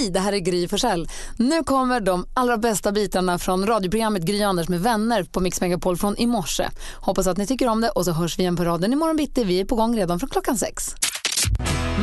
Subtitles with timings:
[0.00, 1.08] Hej, det här är Gry Forssell.
[1.36, 5.96] Nu kommer de allra bästa bitarna från radioprogrammet Gry Anders med vänner på Mix Megapol
[5.96, 6.68] från i morse.
[6.94, 9.44] Hoppas att ni tycker om det och så hörs vi igen på raden imorgon bitti.
[9.44, 10.94] Vi är på gång redan från klockan sex.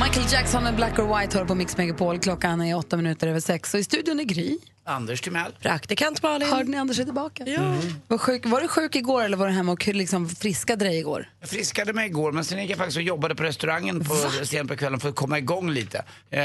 [0.04, 2.20] Michael Jackson med Black or White hör på Mix Megapol.
[2.20, 4.58] Klockan är åtta minuter över sex och i studion är Gry.
[4.86, 5.52] Anders Timell.
[5.62, 6.50] Praktikant Malin.
[6.50, 7.44] Hörde ni Anders är tillbaka?
[7.48, 7.54] Ja.
[7.62, 7.80] Mm.
[8.08, 11.30] Var, sjuk, var du sjuk igår eller var du hemma och liksom friskade dig igår?
[11.40, 14.70] Jag friskade mig igår men sen gick jag faktiskt och jobbade på restaurangen på, sent
[14.70, 15.98] på kvällen för att komma igång lite.
[15.98, 16.40] Eh, det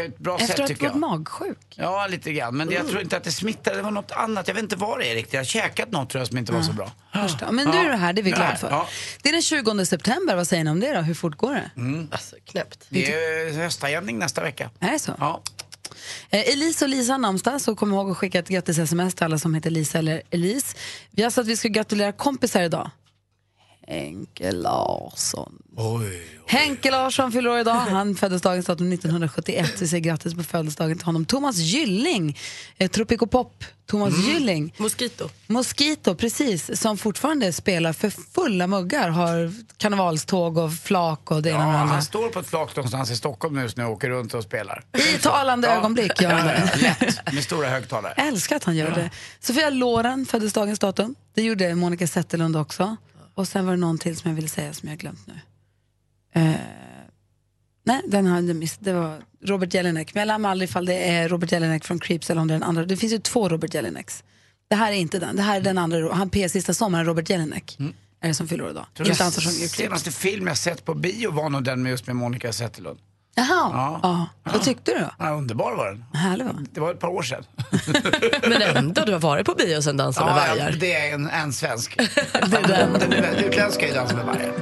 [0.00, 0.90] är ett bra Efter sätt att tycker jag.
[0.90, 1.58] varit magsjuk?
[1.76, 2.56] Ja, lite grann.
[2.56, 3.76] Men det, jag tror inte att det smittade.
[3.76, 4.48] Det var något annat.
[4.48, 5.32] Jag vet inte vad det är riktigt.
[5.34, 6.92] Jag har käkat något tror jag som inte var så bra.
[7.12, 7.52] Förstå.
[7.52, 8.70] Men nu är du här, det är vi glada för.
[8.70, 8.88] ja.
[9.22, 11.00] Det är den 20 september, vad säger ni om det då?
[11.00, 11.70] Hur fort går det?
[12.10, 12.86] Alltså, knäppt.
[12.88, 14.70] Det är höstagämning nästa vecka.
[14.80, 15.12] Är det så?
[15.18, 15.42] Ja.
[16.30, 19.54] Eh, Elise och Lisa namnsdag, så kom ihåg att skicka ett grattis-sms till alla som
[19.54, 20.76] heter Lisa eller Elise.
[21.10, 22.90] Vi har sagt att vi ska gratulera kompisar idag.
[23.88, 25.52] Henke Larsson.
[25.76, 26.22] Oj.
[26.46, 27.74] Henke Larsson fyller år idag.
[27.74, 29.72] Han föddes dagens datum 1971.
[29.82, 31.24] Vi säger grattis på födelsedagen till honom.
[31.24, 32.38] Thomas Gylling,
[32.78, 33.64] eh, Tropico Pop.
[33.86, 34.74] Thomas Gylling.
[34.76, 35.28] Mosquito.
[35.46, 39.08] Mosquito, precis, som fortfarande spelar för fulla muggar.
[39.08, 41.94] Har karnevalståg och flak och det ena Ja, andra.
[41.94, 44.84] han står på ett flak någonstans i Stockholm nu när och åker runt och spelar.
[45.14, 46.70] I talande ögonblick gör han det.
[46.82, 48.14] Lätt, med stora högtalare.
[48.16, 49.10] Jag älskar att han gör det.
[49.40, 51.14] Sofia Loren föddes dagens datum.
[51.34, 52.96] Det gjorde Monica Zetterlund också.
[53.38, 55.34] Och sen var det någon till som jag ville säga som jag har glömt nu.
[56.32, 56.54] Eh,
[57.84, 58.78] nej, den har jag missat.
[58.84, 60.14] Det var Robert Jelinek.
[60.14, 62.54] Men jag lär mig aldrig ifall det är Robert Jelinek från Creeps eller om det
[62.54, 62.84] är den andra.
[62.84, 64.24] Det finns ju två Robert Jelineks.
[64.68, 65.36] Det här är inte den.
[65.36, 66.14] Det här är den andra.
[66.14, 67.76] Han P sista sommaren, Robert Jelinek.
[68.20, 68.86] Är det som fyller år idag.
[68.98, 69.76] Inte han som sjunger i den Creeps.
[69.76, 72.98] senaste film jag sett på bio var nog den med just med Monica Zetterlund.
[73.38, 74.00] Jaha, Ja.
[74.02, 74.26] ja.
[74.52, 75.10] vad tyckte du då?
[75.18, 76.04] Ja, underbar var den.
[76.14, 76.52] Härlig va?
[76.72, 77.44] Det var ett par år sedan.
[78.48, 80.76] Men ändå, du har varit på bio sen Dansa med Ja, vargar.
[80.80, 81.96] det är en, en svensk.
[82.50, 84.52] den, den är utländska i Dansa med vargar.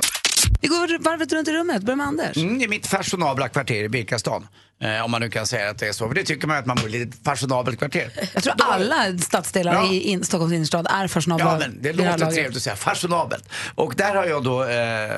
[0.60, 1.82] Vi går varvet runt i rummet.
[1.82, 2.36] Börjar med Anders.
[2.36, 4.48] Mm, det är mitt fashionabla kvarter i Birkastan.
[4.82, 6.08] Eh, om man nu kan säga att det är så.
[6.08, 8.10] För det tycker man att man bor i ett fashionabelt kvarter.
[8.34, 9.92] Jag tror alla stadsdelar Ja.
[9.92, 11.44] i in, Stockholms innerstad är fashionabla.
[11.52, 12.34] Ja, men det låter laget.
[12.34, 12.76] trevligt att säga.
[12.76, 13.48] Fashionabelt.
[13.74, 14.68] Och där har jag då, eh,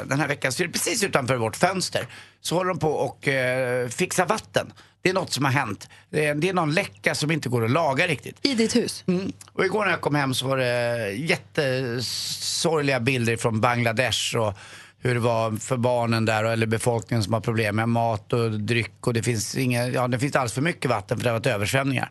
[0.07, 2.07] den här veckan, så precis utanför vårt fönster,
[2.41, 4.73] så håller de på och eh, fixar vatten.
[5.03, 5.89] Det är något som har hänt.
[6.11, 8.37] Det är, det är någon läcka som inte går att laga riktigt.
[8.43, 9.05] I ditt hus?
[9.07, 9.33] Mm.
[9.53, 14.55] Och igår när jag kom hem så var det jättesorgliga bilder från Bangladesh och
[15.01, 19.07] hur det var för barnen där eller befolkningen som har problem med mat och dryck
[19.07, 21.47] och det finns, inga, ja, det finns alldeles för mycket vatten för det har varit
[21.47, 22.11] översvämningar.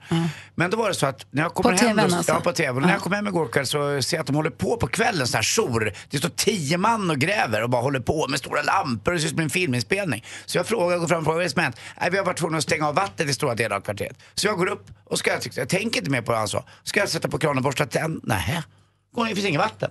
[0.56, 2.32] Men då var det så att när jag kommer På hem, TV:n alltså?
[2.32, 4.36] ja, på TV, och när jag kom hem igår kväll så ser jag att de
[4.36, 5.94] håller på på kvällen, så här jour.
[6.10, 9.22] Det står tio man och gräver och bara håller på med stora lampor och det
[9.22, 10.26] ser ut som en filminspelning.
[10.46, 11.80] Så jag frågar, går fram och frågar vad är det som hänt?
[12.02, 14.18] Nej, vi har varit tvungna att stänga av vattnet i stora delar av kvarteret.
[14.36, 16.64] Så jag går upp och ska, jag, jag tänker inte mer på vad han sa.
[16.84, 18.36] Ska jag sätta på kranen och borsta tänderna?
[19.18, 19.90] Nej, det finns inget vatten.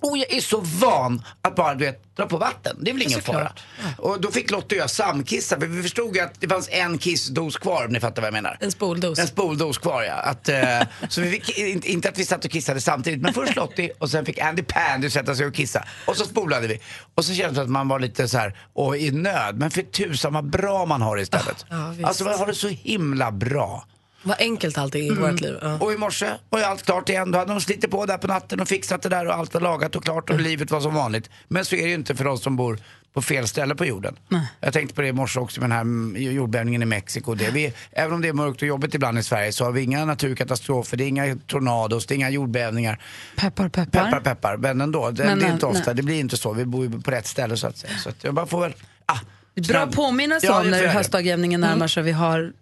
[0.00, 2.76] Och jag är så van att bara du vet, dra på vatten.
[2.80, 3.52] Det är väl ingen fara.
[3.98, 5.60] Och då fick Lotta och jag samkissa.
[5.60, 8.32] För vi förstod ju att det fanns en kissdos kvar om ni fattar vad jag
[8.32, 8.56] menar.
[8.60, 9.18] En spoldos.
[9.18, 10.14] En spoldos kvar ja.
[10.14, 13.20] Att, eh, så vi fick, inte, inte att vi satt och kissade samtidigt.
[13.20, 15.84] Men först Lottie och sen fick Andy Pandy sätta sig och kissa.
[16.06, 16.80] Och så spolade vi.
[17.14, 19.58] Och så kändes det att man var lite så här, och i nöd.
[19.58, 21.66] Men för tusan vad bra man har istället.
[21.68, 22.04] Ja, visst.
[22.04, 23.84] alltså man har det så himla bra.
[24.22, 25.58] Vad enkelt allting i vårt liv.
[25.62, 25.78] Ja.
[25.78, 27.30] Och i morse var ju allt klart igen.
[27.30, 29.60] Då hade de slitit på där på natten och fixat det där och allt var
[29.60, 31.30] lagat och klart och livet var som vanligt.
[31.48, 32.78] Men så är det ju inte för de som bor
[33.12, 34.18] på fel ställe på jorden.
[34.60, 37.34] Jag tänkte på det i morse också med den här mm, jordbävningen i Mexiko.
[37.34, 39.82] Det vi, även om det är mörkt och jobbigt ibland i Sverige så har vi
[39.82, 43.00] inga naturkatastrofer, det är inga tornados, det är inga jordbävningar.
[43.36, 44.04] Peppar, peppar.
[44.04, 45.10] Peppar peppar, men ändå.
[45.10, 45.94] Det, Men, det är nej, inte ofta, nej.
[45.94, 46.52] det blir inte så.
[46.52, 47.92] Vi bor ju på rätt ställe så att säga.
[47.98, 48.74] Så att jag bara får väl,
[49.06, 49.18] ah,
[49.60, 52.02] Bra snabb- påminnelse Ja, om när höstdagjämningen närmar sig.
[52.02, 52.52] Vi har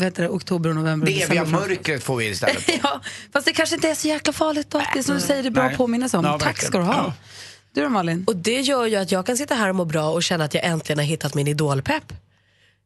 [0.00, 2.66] heter det, oktober, november och Det eviga mörkret får vi istället.
[2.66, 2.72] på.
[2.82, 3.00] Ja,
[3.32, 4.82] fast det kanske inte är så jäkla farligt då.
[4.92, 5.76] Det är som du säger, det är bra Nej.
[5.76, 6.24] påminnelse om.
[6.24, 6.94] Ja, Tack ska du ha.
[6.94, 7.12] Ja.
[7.72, 8.24] Du då Malin?
[8.26, 10.54] Och det gör ju att jag kan sitta här och må bra och känna att
[10.54, 12.12] jag äntligen har hittat min idolpepp.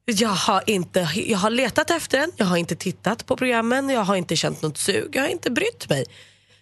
[0.06, 4.00] Jag har, inte, jag har letat efter den, jag har inte tittat på programmen, jag
[4.00, 6.04] har inte känt något sug, jag har inte brytt mig.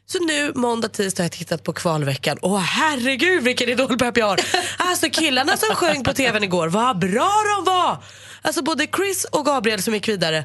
[0.06, 2.38] Så nu måndag, tisdag har jag tittat på kvalveckan.
[2.42, 4.40] Åh herregud vilken idolpepp jag har.
[4.78, 8.04] Alltså killarna som sjöng på tvn igår, vad bra de var.
[8.42, 10.44] Alltså både Chris och Gabriel som gick vidare.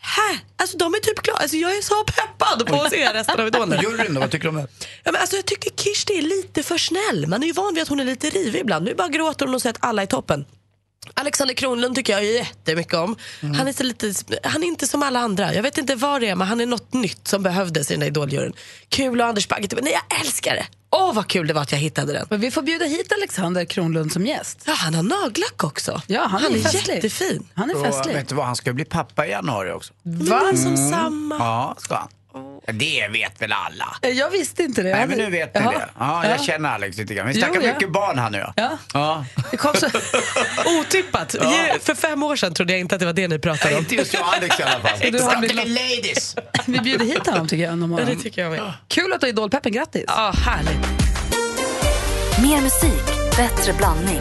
[0.00, 1.38] Här, alltså de är typ klara.
[1.38, 3.76] Alltså jag är så peppad på att se resten av Idol nu.
[3.76, 4.68] Juryn då, vad tycker du om det?
[5.04, 7.26] Ja, men alltså, jag tycker Kirsti är lite för snäll.
[7.26, 8.84] Man är ju van vid att hon är lite rivig ibland.
[8.84, 10.44] Nu bara gråter hon och säger att alla är toppen.
[11.14, 13.16] Alexander Kronlund tycker jag jättemycket om.
[13.40, 14.12] Han, är så lite,
[14.44, 15.54] han är inte som alla andra.
[15.54, 18.00] Jag vet inte vad det är men han är något nytt som behövdes i den
[18.00, 18.52] där idoljuryn.
[18.88, 20.66] Kul och Anders Bagge, typ, nej jag älskar det.
[20.90, 22.26] Åh vad kul det var att jag hittade den.
[22.30, 24.62] Men vi får bjuda hit Alexander Kronlund som gäst.
[24.66, 26.02] Ja, han har nagellack också.
[26.06, 26.94] Ja, han, han är, är festlig.
[26.94, 27.48] jättefin.
[27.54, 28.14] Han är Och festlig.
[28.14, 29.92] vet du vad, han ska bli pappa i januari också.
[30.02, 30.40] Va?
[30.56, 31.34] Som samma.
[31.38, 32.08] Ja, ska han.
[32.72, 33.96] Det vet väl alla?
[34.02, 34.90] Eh, Jag visste inte det.
[34.96, 35.72] Nej men nu vet ni Jaha.
[35.72, 35.88] det.
[35.98, 37.26] Ja, jag känner Alex lite grann.
[37.26, 37.72] Vi Jo, snackar ja.
[37.74, 38.46] mycket barn här nu.
[38.56, 38.78] Ja.
[38.94, 39.24] Ja.
[39.50, 39.86] Det kom så...
[40.80, 41.32] Otippat.
[41.82, 43.78] För fem år sedan trodde jag inte att det var det ni pratade om.
[43.80, 45.12] inte just jag och Alex i alla fall.
[45.12, 46.36] du har blivit- ladies!
[46.66, 47.78] Vi bjuder hit honom tycker jag.
[48.00, 48.72] Ja, det tycker jag med.
[48.88, 50.04] Kul att du har Idolpeppen, grattis!
[50.06, 50.86] Ja, härligt.
[52.42, 53.04] Mer musik,
[53.36, 54.20] bättre blandning.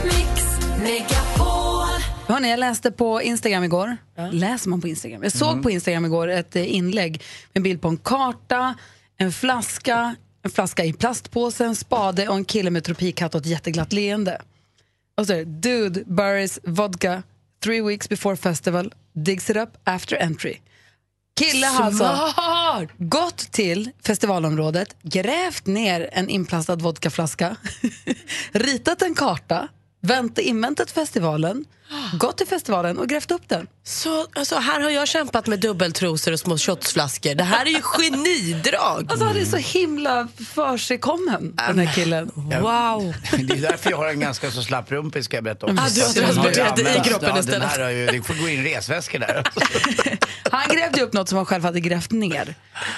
[2.28, 3.98] Hörrni, jag läste på Instagram igår.
[4.32, 5.24] Läser man på Instagram?
[5.24, 7.22] Jag såg på Instagram igår ett eh, inlägg med
[7.54, 8.76] en bild på en karta,
[9.18, 13.48] en flaska, en flaska i plastpåse, en spade och en kille med tropikhatt och ett
[13.48, 14.42] jätteglatt leende.
[15.18, 17.24] Och så är det, Dude buries vodka
[17.64, 20.58] three weeks before festival, digs it up after entry.
[21.40, 22.18] Kille har alltså
[22.98, 27.56] gått till festivalområdet, grävt ner en inplastad vodkaflaska,
[28.52, 29.68] ritat en karta,
[30.06, 31.66] vänt, inväntat festivalen,
[32.20, 33.68] gått till festivalen och grävt upp den.
[33.84, 37.36] Så, alltså, här har jag kämpat med dubbeltrosor och små shotsflaskor.
[37.36, 39.06] Det här är ju genidrag.
[39.10, 42.32] Alltså han är så himla försigkommen, den här killen.
[42.36, 43.14] Wow.
[43.32, 45.80] Det är därför jag har en ganska så slapp rumpis ska jag berätta om.
[45.80, 47.48] Ah, du har transporterat ju i kroppen istället.
[47.48, 49.44] Den här har ju, det får gå in resväskor där.
[50.52, 52.56] Han grävde upp något som han själv hade grävt ner.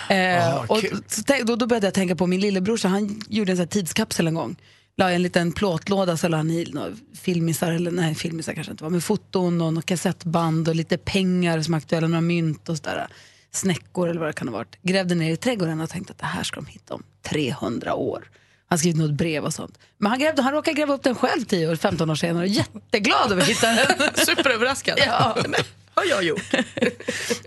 [0.09, 3.57] Eh, Ah, och så då, då började jag tänka på min lillebrorsa, han gjorde en
[3.57, 4.55] sån här tidskapsel en gång.
[4.99, 6.73] La en liten plåtlåda så la han i
[7.13, 11.61] filmisar, eller nej filmisar kanske inte var, men foton och något kassettband och lite pengar
[11.61, 13.07] som aktuella, några mynt och sådär.
[13.51, 14.77] Snäckor eller vad det kan ha varit.
[14.81, 18.29] Grävde ner i trädgården och tänkte att det här ska de hitta om 300 år.
[18.69, 19.79] Han skrev något brev och sånt.
[19.97, 22.47] Men han, grävde, han råkade gräva upp den själv 10 år, 15 år senare.
[22.47, 23.85] Jätteglad över att hitta den.
[24.25, 24.99] Superöverraskad.
[25.05, 25.37] Ja.
[25.93, 26.51] Har jag gjort.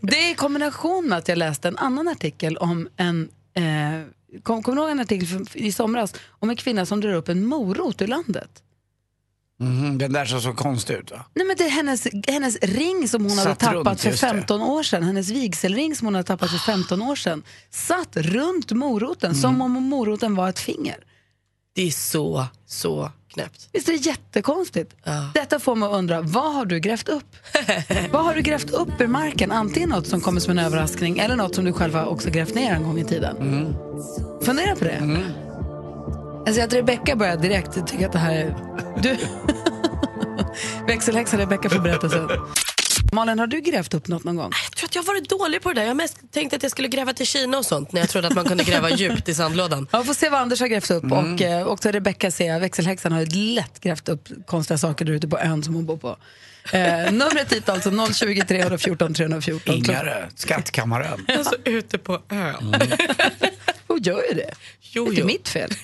[0.00, 4.06] Det är i kombination med att jag läste en annan artikel om en eh,
[4.42, 7.46] kom, kommer du ihåg en artikel i somras om en kvinna som drar upp en
[7.46, 8.62] morot ur landet?
[9.60, 11.24] Mhm, den där som såg konstig ut va?
[11.34, 14.20] Nej, men det är hennes, hennes ring som hon hade Satt tappat runt, för just
[14.20, 14.28] det.
[14.28, 15.02] 15 år sedan.
[15.02, 17.42] Hennes vigselring som hon hade tappat för 15 år sedan.
[17.70, 21.04] Satt runt moroten som om moroten var ett finger.
[21.74, 23.68] Det är så, så knäppt.
[23.72, 24.96] Visst är det jättekonstigt?
[25.04, 25.30] Ja.
[25.34, 27.36] Detta får mig att undra, vad har du grävt upp?
[28.10, 29.52] vad har du grävt upp ur marken?
[29.52, 32.54] Antingen något som kommer som en överraskning eller något som du själv har också grävt
[32.54, 33.36] ner en gång i tiden.
[34.42, 35.26] Fundera på det.
[36.46, 38.56] Jag ser att Rebecka börjar direkt tycka att det här är...
[39.02, 39.16] Du...
[40.86, 42.28] Växelhäxan Rebecka får berättelsen.
[43.12, 44.50] Malin, har du grävt upp något någon gång?
[44.64, 45.82] Jag tror att jag har varit dålig på det där.
[45.82, 48.28] Jag har mest tänkt att jag skulle gräva till Kina och sånt när jag trodde
[48.28, 49.86] att man kunde gräva djupt i sandlådan.
[49.90, 51.04] Ja, vi får se vad Anders har grävt upp.
[51.12, 55.12] Och eh, också Rebecka ser jag, växelhäxan har ju lätt grävt upp konstiga saker där
[55.12, 56.16] ute på ön som hon bor på.
[56.72, 56.80] Eh,
[57.12, 59.74] numret hit alltså 020 314 314.
[59.74, 61.26] Ingare, Skattkammaren.
[61.28, 62.74] Alltså ute på ön.
[63.90, 64.50] Hon gör ju det.
[64.80, 65.26] Jo, Det är inte jo.
[65.26, 65.70] mitt fel.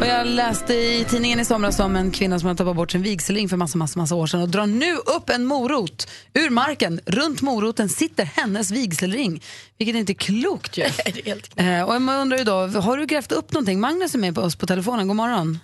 [0.00, 3.02] Och jag läste i tidningen i somras om en kvinna som har tappat bort sin
[3.02, 7.00] vigselring för massa, massa, massa år sedan och drar nu upp en morot ur marken.
[7.06, 9.42] Runt moroten sitter hennes vigselring,
[9.78, 10.82] vilket inte är klokt ju.
[11.62, 11.78] Är.
[11.80, 13.80] Eh, och man undrar ju då, har du grävt upp någonting?
[13.80, 15.58] Magnus är med på oss på telefonen, god morgon.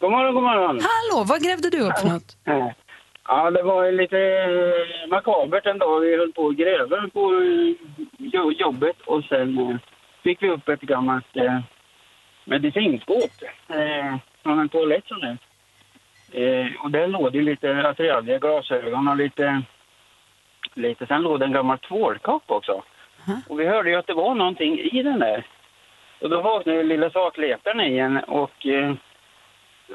[0.00, 0.80] God morgon, god morgon.
[0.90, 2.36] Hallå, vad grävde du upp för något?
[3.28, 6.00] Ja, det var lite eh, makabert en dag.
[6.00, 7.74] Vi höll på och gräva på eh,
[8.18, 9.76] jo- jobbet och sen eh,
[10.22, 11.60] fick vi upp ett gammalt eh,
[12.44, 13.30] medicinskåp
[13.68, 15.36] eh, från en toalett som det.
[16.32, 19.62] Eh, och där låg det lite attiraljer, glasögon och lite,
[20.74, 21.06] lite...
[21.06, 22.82] Sen låg det en gammal tvålkopp också.
[23.48, 25.46] Och vi hörde ju att det var någonting i den där.
[26.20, 28.94] Och då vaknade lilla sakletaren igen och eh,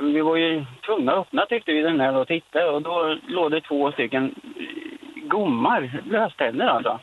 [0.01, 3.51] vi var ju tvungna att öppna tyckte vi den här och titta och då låg
[3.51, 6.99] det två stycken eh, gommar, löständer alltså,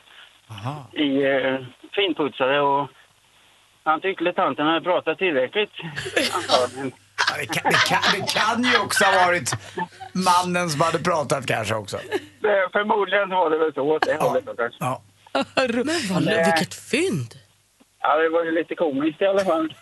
[0.50, 0.86] Aha.
[0.92, 1.60] i eh,
[1.92, 2.90] finputsade och
[3.84, 5.70] han tyckte tanten hade pratat tillräckligt
[6.34, 6.92] antagligen.
[7.28, 9.52] Ja, Det kan, det, kan, det kan ju också ha varit
[10.12, 11.96] mannen som hade pratat kanske också.
[12.40, 14.76] Det- Förmodligen var det väl så åt det hållet då kanske.
[14.84, 15.02] Ja.
[16.12, 17.34] Vad, vilket fynd!
[18.04, 19.74] Ja, det var ju lite komiskt i alla fall.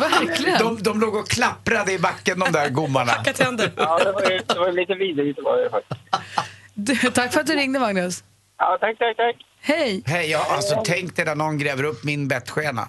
[0.00, 0.58] Verkligen.
[0.58, 3.12] De, de låg och klapprade i backen de där gommarna.
[3.12, 3.70] Tänder.
[3.76, 6.00] Ja, det var, ju, det var lite vidrigt var det faktiskt.
[6.74, 8.24] Du, tack för att du ringde Magnus.
[8.58, 9.36] Ja, tack, tack, tack.
[9.60, 10.02] Hej.
[10.06, 12.88] Hej, jag alltså tänk dig när någon gräver upp min bettskena.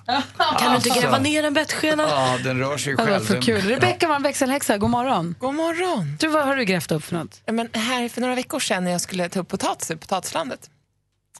[0.59, 2.03] Kan du inte gräva ner en bettskena?
[2.09, 3.25] Ja, den rör sig själv.
[3.25, 3.61] för Den- kul.
[3.61, 5.35] Rebecka var en växelhäxa, god morgon.
[5.39, 6.17] God morgon.
[6.19, 7.41] Du, vad har du grävt upp för något?
[7.45, 10.69] Ja, Men här för några veckor sedan när jag skulle ta upp potatis ur potatislandet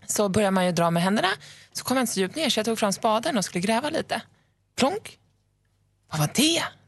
[0.08, 1.30] så börjar man ju dra med händerna.
[1.74, 3.90] Så kom jag inte så djupt ner så jag tog fram spaden och skulle gräva
[3.90, 4.22] lite.
[4.78, 5.18] Plonk!
[6.12, 6.42] Vad var det?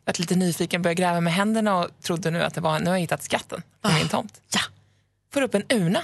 [0.06, 2.86] Jag var lite nyfiken, började gräva med händerna och trodde nu att det var, nu
[2.86, 4.42] har jag hittat skatten på min tomt.
[4.54, 4.60] Ja.
[5.34, 6.02] Får upp en urna.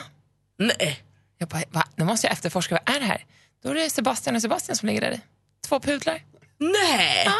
[0.59, 1.03] Nej.
[1.37, 1.83] Jag bara, va?
[1.95, 3.25] Nu måste jag efterforska, vad är det här?
[3.63, 5.21] Då är det Sebastian och Sebastian som ligger där i.
[5.67, 6.23] Två pudlar.
[6.57, 7.23] Nej.
[7.25, 7.33] Ja.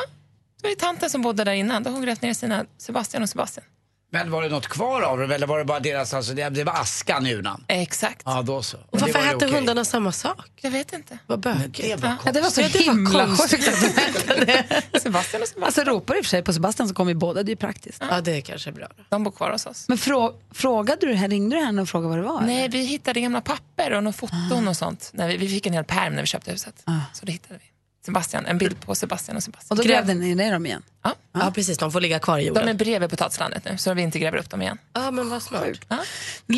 [0.62, 1.84] Då är det tanten som bodde där innan.
[1.84, 3.66] Då har hon grävt ner sina Sebastian och Sebastian.
[4.10, 6.64] Men var det något kvar av dem eller var det bara deras, alltså det, det
[6.64, 7.64] var askan i urnan?
[7.68, 8.22] Exakt.
[8.26, 8.78] Ja, då så.
[8.78, 9.52] Och varför hette okej.
[9.52, 10.50] hundarna samma sak?
[10.56, 11.18] Jag vet inte.
[11.28, 11.78] Vad bökigt.
[11.78, 15.00] Det var Ja, det var så himla sjukt att de hette det.
[15.00, 15.64] Sebastian och Sebastian.
[15.64, 17.58] Alltså ropar i och för sig på Sebastian så kommer ju båda, det är ju
[17.58, 18.04] praktiskt.
[18.10, 18.88] Ja, det är kanske bra.
[19.10, 19.86] De bor kvar hos oss.
[19.88, 22.42] Men frå, frågade du ringde du henne och frågade vad det var?
[22.42, 22.70] Nej, eller?
[22.70, 25.10] vi hittade gamla papper och några foton och sånt.
[25.14, 26.84] När vi, vi fick en hel pärm när vi köpte huset.
[27.14, 27.77] Så det hittade vi.
[28.08, 29.70] Sebastian, en bild på Sebastian och Sebastian.
[29.72, 30.84] Och då Gräv- grävde ni ner dem igen?
[31.04, 31.12] Ja,
[31.42, 31.78] Ja, precis.
[31.84, 32.68] De får ligga kvar i de jorden.
[32.70, 34.78] är bredvid potatislandet nu så vi inte gräver upp dem igen.
[34.94, 35.64] Ja, men vad smart.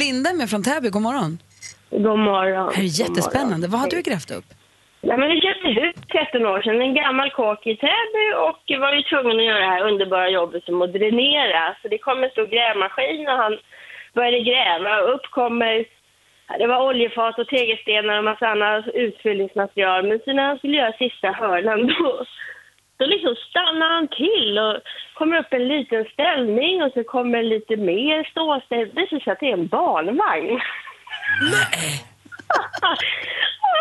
[0.02, 1.32] Linda är med från Täby, god morgon.
[2.06, 2.66] God morgon.
[2.70, 3.66] Det här är jättespännande.
[3.68, 4.46] Vad har du grävt upp?
[5.08, 8.62] Nej, men vi köpte hus för 13 år sedan, en gammal kåk i Täby och
[8.84, 11.62] var ju tvungen att göra det här underbara jobbet som att dränera.
[11.82, 13.54] Så det kom en stor grävmaskin och han
[14.18, 15.86] började gräva och upp kommer, ja,
[16.58, 20.08] det var oljefat och tegelstenar och massa annat utfyllningsmaterial.
[20.08, 22.26] Men sen när han skulle göra sista hörnan då,
[22.98, 24.76] då liksom stannar han till och
[25.14, 28.96] kommer upp en liten ställning och så kommer lite mer ståställning.
[28.96, 30.60] Det visar sig att det är en barnvagn.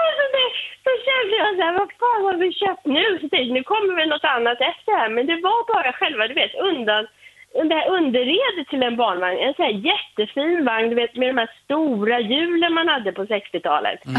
[0.06, 0.48] Alltså det,
[0.84, 3.04] då kände jag så här, vad fan har vi köpt nu?
[3.04, 5.08] Så tänkte, jag, nu kommer väl något annat efter här.
[5.08, 7.06] Men det var bara själva, du vet, undan,
[7.54, 9.38] det här underredet till en barnvagn.
[9.38, 13.24] En så här jättefin vagn, du vet, med de här stora hjulen man hade på
[13.24, 14.00] 60-talet.
[14.04, 14.10] Ja,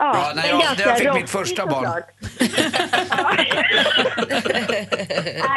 [0.00, 1.84] Ja, när jag- när jag fick mitt första barn.
[1.88, 2.00] Ja.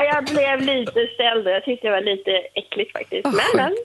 [0.14, 3.26] Jag blev lite ställd jag tyckte det var lite äckligt faktiskt.
[3.26, 3.76] Men, men,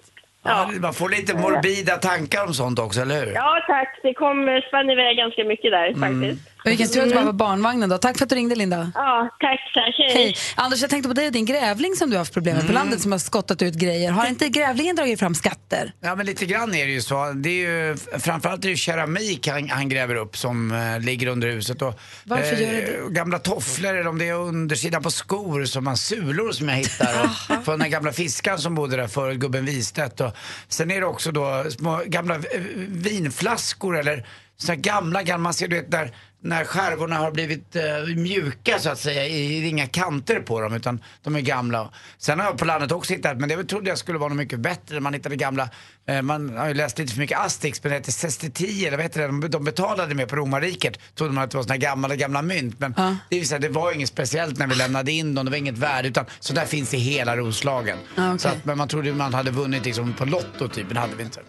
[0.45, 0.81] Ja, ja.
[0.81, 3.33] man får lite morbida tankar om sånt också, eller hur?
[3.35, 3.99] ja, tack.
[4.03, 6.56] Det kom spann iväg ganska mycket där faktiskt.
[6.67, 7.99] Men Vilken tur att bara var barnvagnen då.
[7.99, 8.93] Tack för att du ringde Linda.
[8.95, 9.61] Ja, tack.
[9.75, 9.95] tack.
[9.99, 10.15] Hej.
[10.15, 10.37] Hej.
[10.55, 12.73] Anders, jag tänkte på dig och din grävling som du har haft problem med på
[12.73, 14.11] landet som har skottat ut grejer.
[14.11, 15.93] Har inte grävlingen dragit fram skatter?
[16.01, 17.33] Ja men lite grann är det ju så.
[17.33, 21.27] Det är ju, framförallt är det ju keramik han, han gräver upp som eh, ligger
[21.27, 21.83] under huset.
[21.83, 25.97] Och, Varför gör det Gamla tofflor eller om det är undersidan på skor som har
[25.97, 27.23] sulor som jag hittar.
[27.59, 30.21] och, från den gamla fiskaren som bodde där förut, gubben Wistedt.
[30.21, 30.37] Och,
[30.69, 35.69] sen är det också då små gamla eh, vinflaskor eller så gamla, gamla, man ser
[35.69, 36.13] du vet där
[36.43, 37.83] när skärvorna har blivit eh,
[38.17, 41.91] mjuka så att säga, i, det är inga kanter på dem utan de är gamla.
[42.19, 44.61] Sen har jag på landet också hittat, men det trodde jag skulle vara något mycket
[44.61, 45.01] bättre.
[45.01, 45.69] Man hittade gamla,
[46.09, 49.05] eh, man har ju läst lite för mycket Asterix, men det heter sesteti eller vad
[49.05, 49.27] heter det?
[49.27, 50.99] De, de betalade med på romarriket.
[51.15, 52.79] Trodde man att det var såna gamla, gamla mynt.
[52.81, 53.17] Men Ja.
[53.31, 56.09] det, visade, det var inget speciellt när vi lämnade in dem, det var inget värde.
[56.09, 57.99] Utan så där finns i hela Roslagen.
[58.17, 58.39] Ja, okej.
[58.39, 61.17] så att, men man trodde man hade vunnit liksom på Lotto typ, men det hade
[61.17, 61.41] vi inte.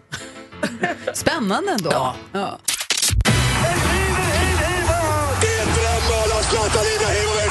[1.13, 1.89] Spännande ändå.
[1.93, 2.15] Ja.
[2.33, 2.59] Ja.
[6.49, 7.46] Skåta Linda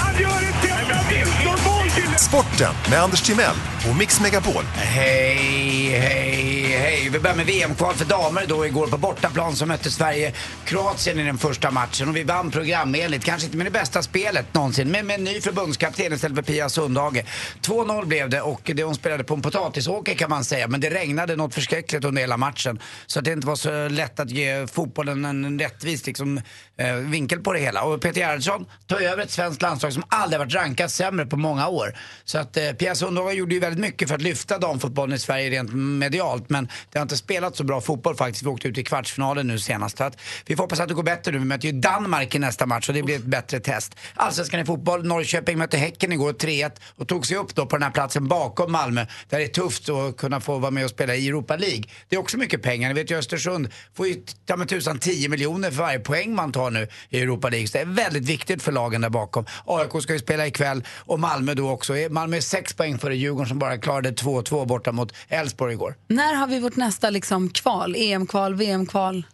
[2.19, 3.57] Sporten med Anders Timell
[3.91, 4.65] och Mix Megapol.
[4.75, 7.09] Hej, hej, hej.
[7.13, 10.33] Vi börjar med VM-kval för damer då igår på bortaplan så mötte Sverige
[10.65, 13.25] Kroatien i den första matchen och vi vann programenligt.
[13.25, 16.69] Kanske inte med det bästa spelet någonsin, men med en ny förbundskapten istället för Pia
[16.69, 17.25] Sundhage.
[17.63, 20.91] 2-0 blev det och det hon spelade på en potatisåker kan man säga, men det
[20.91, 22.81] regnade något förskräckligt under hela matchen.
[23.07, 26.41] Så att det inte var så lätt att ge fotbollen en rättvis liksom,
[26.79, 27.83] eh, vinkel på det hela.
[27.83, 31.69] Och Peter Gerhardsson tar över ett svenskt landslag som aldrig varit rankat sämre på många
[31.69, 31.95] år.
[32.25, 35.51] Så att eh, Pia Sundhage gjorde ju väldigt mycket för att lyfta damfotbollen i Sverige
[35.51, 36.51] rent medialt.
[36.51, 38.43] Men det har inte spelat så bra fotboll faktiskt.
[38.43, 39.99] Vi åkte ut i kvartsfinalen nu senast.
[39.99, 41.39] Så att vi får hoppas att det går bättre nu.
[41.39, 43.97] Vi möter ju Danmark i nästa match och det blir ett bättre test.
[44.15, 45.07] Allsvenskan i fotboll.
[45.07, 48.73] Norrköping mötte Häcken igår 3-1 och tog sig upp då på den här platsen bakom
[48.73, 49.07] Malmö.
[49.29, 51.85] Där det är tufft att kunna få vara med och spela i Europa League.
[52.09, 52.89] Det är också mycket pengar.
[52.89, 54.15] Ni vet ju Östersund får ju
[54.47, 57.69] ta med tusan 10 miljoner för varje poäng man tar nu i Europa League.
[57.69, 59.47] Så det är väldigt viktigt för lagen där bakom.
[59.65, 61.96] AIK ska ju spela ikväll och Malmö då också.
[62.11, 65.97] Malmö är sex poäng före Djurgården som bara klarade 2-2 borta mot Elfsborg igår.
[66.09, 67.95] När har vi vårt nästa liksom, kval?
[67.99, 69.27] EM-kval, VM-kval?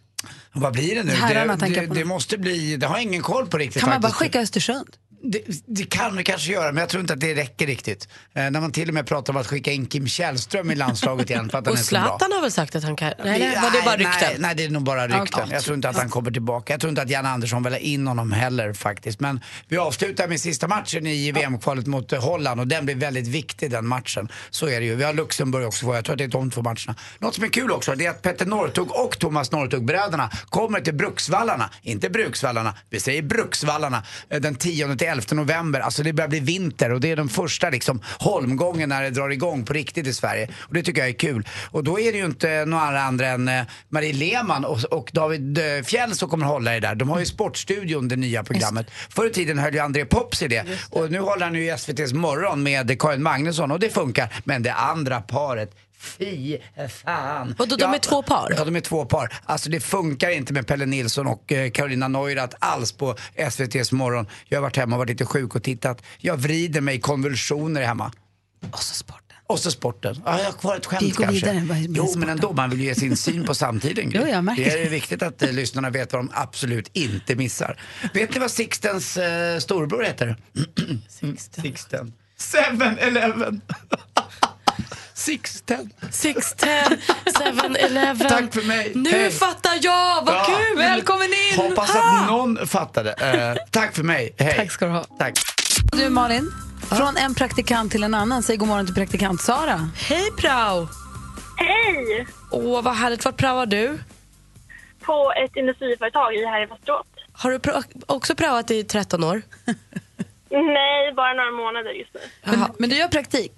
[0.53, 1.13] Vad blir det nu?
[1.13, 4.11] Det, det, det måste bli, det har jag ingen koll på riktigt Kan man bara
[4.11, 4.87] skicka Östersund?
[5.25, 8.07] Det, det kan vi kanske göra, men jag tror inte att det räcker riktigt.
[8.33, 11.29] Eh, när man till och med pratar om att skicka in Kim Källström i landslaget
[11.29, 12.03] igen för att han Och är så bra.
[12.03, 13.13] Zlatan har väl sagt att han kan...
[13.23, 14.13] Nej, det var det bara rykten?
[14.21, 15.49] Nej, nej, det är nog bara rykten.
[15.51, 16.73] Jag tror inte att han kommer tillbaka.
[16.73, 19.19] Jag tror inte att Jan Andersson vill ha in honom heller faktiskt.
[19.19, 23.27] Men vi avslutar med sista matchen i VM-kvalet mot eh, Holland och den blir väldigt
[23.27, 24.29] viktig den matchen.
[24.49, 24.95] Så är det ju.
[24.95, 25.95] Vi har Luxemburg också.
[25.95, 26.95] Jag tror att det är de två matcherna.
[27.19, 30.93] Något som är kul också det är att Petter Northug och Thomas Northug-bröderna kommer till
[30.93, 31.69] Bruksvallarna.
[31.81, 35.79] Inte Bruksvallarna, vi säger Bruksvallarna eh, den 10 till 11 november.
[35.79, 39.29] Alltså det börjar bli vinter och det är den första liksom holmgången när det drar
[39.29, 40.47] igång på riktigt i Sverige.
[40.59, 41.47] Och det tycker jag är kul.
[41.71, 45.57] Och då är det ju inte några andra än eh, Marie Lehmann och, och David
[45.57, 46.95] eh, Fjell som kommer hålla i det där.
[46.95, 48.91] De har ju Sportstudion, det nya programmet.
[49.09, 50.65] Förr i tiden höll ju André Pops i det.
[50.89, 54.33] Och nu håller han ju i SVT's morgon med Karin Magnusson och det funkar.
[54.43, 56.57] Men det andra paret Fy
[57.03, 57.55] fan.
[57.57, 58.53] Vadå, de är två par?
[58.57, 59.33] Ja, de är två par.
[59.45, 64.27] Alltså det funkar inte med Pelle Nilsson och eh, Carolina Neurath alls på SVT's morgon.
[64.47, 66.01] Jag har varit hemma och varit lite sjuk och tittat.
[66.17, 68.11] Jag vrider mig i konvulsioner hemma.
[68.71, 69.19] Och så sporten.
[69.47, 70.21] Och så sporten.
[70.25, 71.51] Ja, jag har kvar ett Vi skämt går kanske.
[71.51, 72.29] vidare, Jo, men sporten?
[72.29, 74.11] ändå, man vill ju ge sin syn på samtiden.
[74.15, 77.79] Jo, jag märker det är viktigt att eh, lyssnarna vet vad de absolut inte missar.
[78.13, 80.35] Vet ni vad Sixtens eh, storbror heter?
[81.61, 82.13] Sixten.
[82.37, 83.61] Seven Eleven.
[85.25, 85.89] Sixten.
[86.11, 88.29] Sixten, 7-Eleven.
[88.29, 88.91] Tack för mig.
[88.95, 89.31] Nu Hej.
[89.31, 90.43] fattar jag, vad Ja.
[90.45, 90.77] kul!
[90.77, 91.57] Välkommen in!
[91.57, 93.11] Hoppas att någon fattade.
[93.13, 94.35] Eh, tack för mig.
[94.37, 94.55] Hej.
[94.57, 95.03] Tack ska du ha.
[95.03, 95.33] Tack.
[95.91, 96.51] Du Malin,
[96.89, 98.43] från en praktikant till en annan.
[98.43, 99.89] Säg god morgon till praktikant Sara.
[99.95, 100.87] Hej prao!
[101.57, 102.27] Hej!
[102.51, 103.25] Åh, vad härligt.
[103.25, 103.99] Vart praoar du?
[105.01, 107.05] På ett industriföretag i här i Västerås.
[107.33, 109.41] Har du pra- också praoat i 13 år?
[110.49, 112.19] Nej, bara några månader just nu.
[112.43, 113.51] Men, men du gör praktik.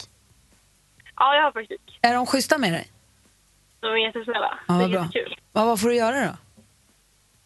[1.17, 1.99] Ja, jag har praktik.
[2.01, 2.87] Är de schyssta med dig?
[3.79, 4.59] De är jättesnälla.
[4.67, 5.01] Ja, det är bra.
[5.01, 5.35] jättekul.
[5.53, 6.31] Ja, vad får du göra då?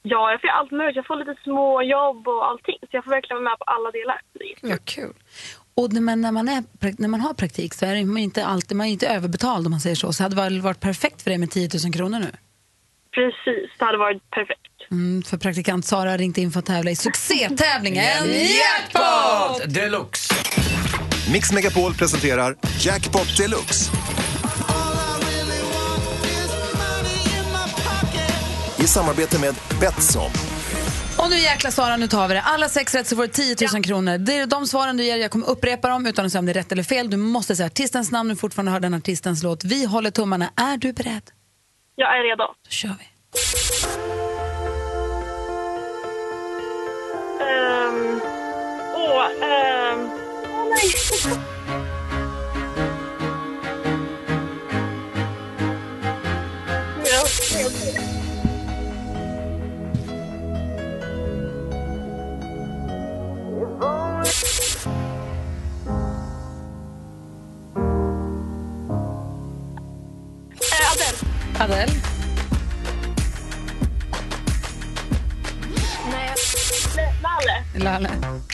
[0.02, 0.96] Ja, jag får allt möjligt.
[0.96, 2.78] Jag får lite små jobb och allting.
[2.82, 4.22] Så jag får verkligen vara med på alla delar.
[4.34, 4.70] Det är jättekul.
[4.70, 5.14] Vad kul.
[5.76, 6.64] Och när man, när, man är,
[7.02, 9.72] när man har praktik så är det- man inte alltid, man är inte överbetald om
[9.72, 10.14] man säger så.
[10.14, 12.32] Så hade det varit- varit perfekt för dig med 10 000 kronor nu.
[13.16, 14.62] Precis, det hade varit perfekt.
[14.92, 18.26] Mm, för praktikant Sara har ringt in för att tävla i succétävlingen!
[18.34, 20.34] Jackpot deluxe.
[21.32, 23.92] Mix Megapol presenterar Jackpot Deluxe.
[28.78, 30.32] I samarbete med Betsson.
[31.18, 32.42] Och nu jäkla Sara, nu tar vi det.
[32.42, 34.18] Alla sex rätt så får du 10 000 kronor.
[34.18, 35.18] Det är de svaren du ger.
[35.18, 37.10] Jag kommer upprepa dem utan att säga om det är rätt eller fel.
[37.10, 39.64] Du måste säga artistens namn och fortfarande höra den artistens låt.
[39.64, 40.50] Vi håller tummarna.
[40.56, 41.24] Är du beredd?
[41.96, 42.44] Jag är redo.
[42.64, 43.06] Då kör vi.
[47.44, 48.22] Ehm,
[48.96, 50.19] åh, ehm,
[70.90, 71.18] Adele.
[71.60, 71.94] Adele.
[77.80, 78.50] Nej,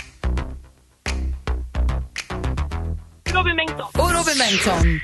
[3.35, 3.87] Robin Bengtsson.
[4.01, 4.99] Och Robin Bengtsson.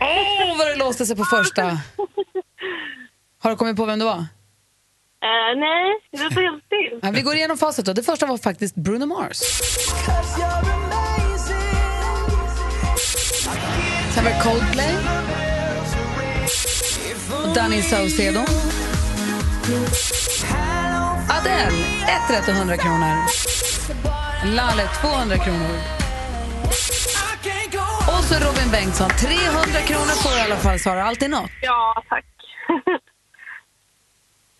[0.00, 1.62] Åh, vad det låste sig på första.
[3.42, 4.18] Har du kommit på vem det var?
[5.24, 6.98] Eh, nej, det står helt still.
[7.02, 7.92] Ja, vi går igenom facit då.
[7.92, 9.38] Det första var faktiskt Bruno Mars.
[14.14, 14.94] Sen var det Coldplay.
[17.42, 18.40] Och Danny Saucedo.
[21.30, 23.16] Adele, ett rätt och 100 kronor.
[24.46, 26.03] Lalle, 200 kronor.
[28.24, 31.04] Och så Robin Bengtsson, 300 kronor får du i alla fall, Sara.
[31.04, 31.50] Alltid något.
[31.62, 32.24] Ja, tack.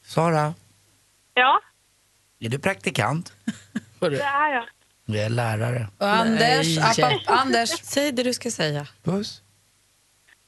[0.06, 0.54] Sara,
[1.34, 1.60] ja,
[2.40, 3.32] är du praktikant?
[4.00, 4.64] det är jag.
[5.04, 5.88] Jag är lärare.
[5.98, 7.70] Och Anders, app, app, Anders.
[7.82, 8.86] Säg det du ska säga.
[9.02, 9.42] Puss.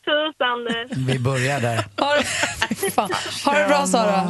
[0.05, 0.97] Puss, Anders.
[0.97, 1.87] Vi börjar där.
[1.97, 2.23] Har,
[2.75, 3.11] Fy fan.
[3.45, 4.25] ha det bra, Sara.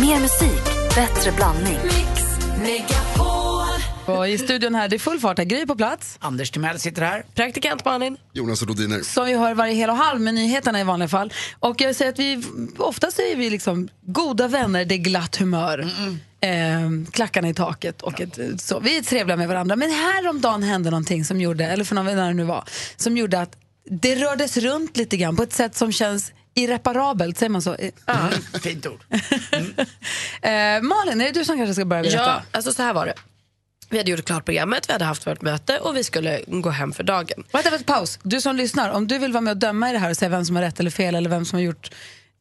[0.00, 1.78] Mer musik, bättre blandning.
[4.06, 5.38] Och I studion här, det är full fart.
[5.38, 5.44] här.
[5.44, 6.16] Gry på plats.
[6.20, 7.24] Anders Timell sitter här.
[7.34, 8.16] Praktikant Malin.
[8.32, 9.00] Jonas Rodiner.
[9.02, 11.32] Som vi hör varje hel och halv med nyheterna i vanliga fall.
[11.58, 12.42] Och jag säger att vi,
[12.78, 15.88] oftast är vi liksom goda vänner, det är glatt humör.
[16.40, 16.50] Eh,
[17.12, 18.80] klackarna i taket och ett, så.
[18.80, 19.76] Vi är trevliga med varandra.
[19.76, 22.64] Men häromdagen hände någonting som gjorde, eller för någon när det nu var,
[22.96, 23.56] som gjorde att
[23.90, 27.74] det rördes runt lite grann på ett sätt som känns irreparabelt, säger man så?
[27.74, 27.90] Eh,
[28.62, 29.00] Fint ord.
[30.42, 32.18] Eh, Malin, är det du som kanske ska börja berätta?
[32.18, 33.14] Ja, alltså så här var det.
[33.92, 36.92] Vi hade gjort klart programmet, vi hade haft vårt möte och vi skulle gå hem
[36.92, 37.44] för dagen.
[37.52, 38.18] Vänta, vänta, paus.
[38.22, 40.28] Du som lyssnar, om du vill vara med och döma i det här och säga
[40.28, 41.90] vem som har rätt eller fel eller vem som har gjort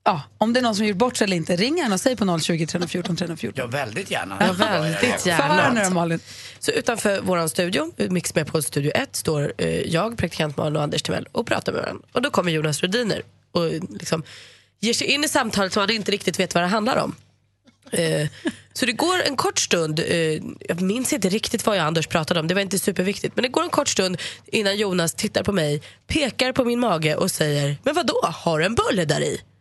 [0.03, 2.01] Ja, om det är någon som har gjort bort sig eller inte, ring gärna och
[2.01, 3.61] säg på 020 314 314.
[3.63, 4.37] Ja, väldigt gärna.
[4.39, 5.73] Ja, väldigt Få höra gärna.
[5.73, 6.19] nu då Malin.
[6.59, 10.83] Så utanför vår studio, Mix med på studio 1, står eh, jag, praktikant Malin och
[10.83, 12.05] Anders Timell och pratar med varandra.
[12.11, 14.23] Och då kommer Jonas Rhodiner och liksom
[14.79, 17.15] ger sig in i samtalet som han inte riktigt vet vad det handlar om.
[17.91, 18.27] Eh,
[18.73, 22.07] så det går en kort stund, eh, jag minns inte riktigt vad jag och Anders
[22.07, 23.35] pratade om, det var inte superviktigt.
[23.35, 27.15] Men det går en kort stund innan Jonas tittar på mig, pekar på min mage
[27.15, 28.21] och säger Men vad då?
[28.23, 29.41] har du en bulle där i?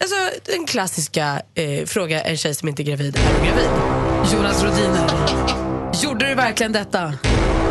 [0.00, 3.68] Alltså den klassiska eh, fråga en tjej som inte är gravid är du gravid.
[4.32, 5.10] Jonas Rodiner.
[6.02, 7.14] Gjorde du verkligen detta?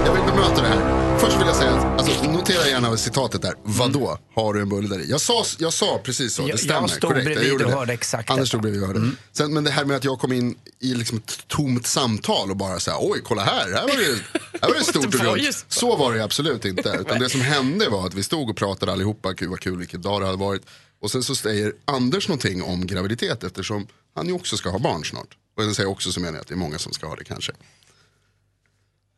[0.05, 1.04] Jag vill bemöta det här.
[1.19, 3.53] Först vill jag säga, alltså, notera gärna citatet där.
[3.63, 5.09] Vadå, har du en bulle där i?
[5.09, 6.81] Jag sa, jag sa precis så, det Jag- stämmer.
[6.81, 7.25] jag stod korrekt.
[7.25, 7.77] bredvid gjorde och det.
[7.77, 9.11] hörde exakt Anders stod bredvid och hörde.
[9.31, 12.57] Sen, men det här med att jag kom in i liksom ett tomt samtal och
[12.57, 14.21] bara så här, oj kolla här, här var det,
[14.61, 15.65] här var det stort och runt.
[15.67, 16.89] Så var det absolut inte.
[17.01, 20.01] Utan det som hände var att vi stod och pratade allihopa, gud vad kul, vilken
[20.01, 20.61] dag det hade varit.
[21.01, 25.05] Och sen så säger Anders någonting om graviditet eftersom han ju också ska ha barn
[25.05, 25.27] snart.
[25.57, 27.23] Och jag säger också så menar jag att det är många som ska ha det
[27.23, 27.51] kanske.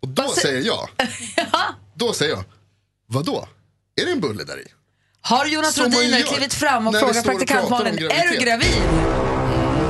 [0.08, 0.90] Och då säger jag,
[1.96, 2.44] då säger jag,
[3.08, 3.48] vadå?
[4.02, 4.66] Är det en bulle där i?
[5.22, 8.38] Har Jonas gör klivit fram och frågat står och praktikant pratar om Malin, är du
[8.38, 8.78] graviditet." gravid?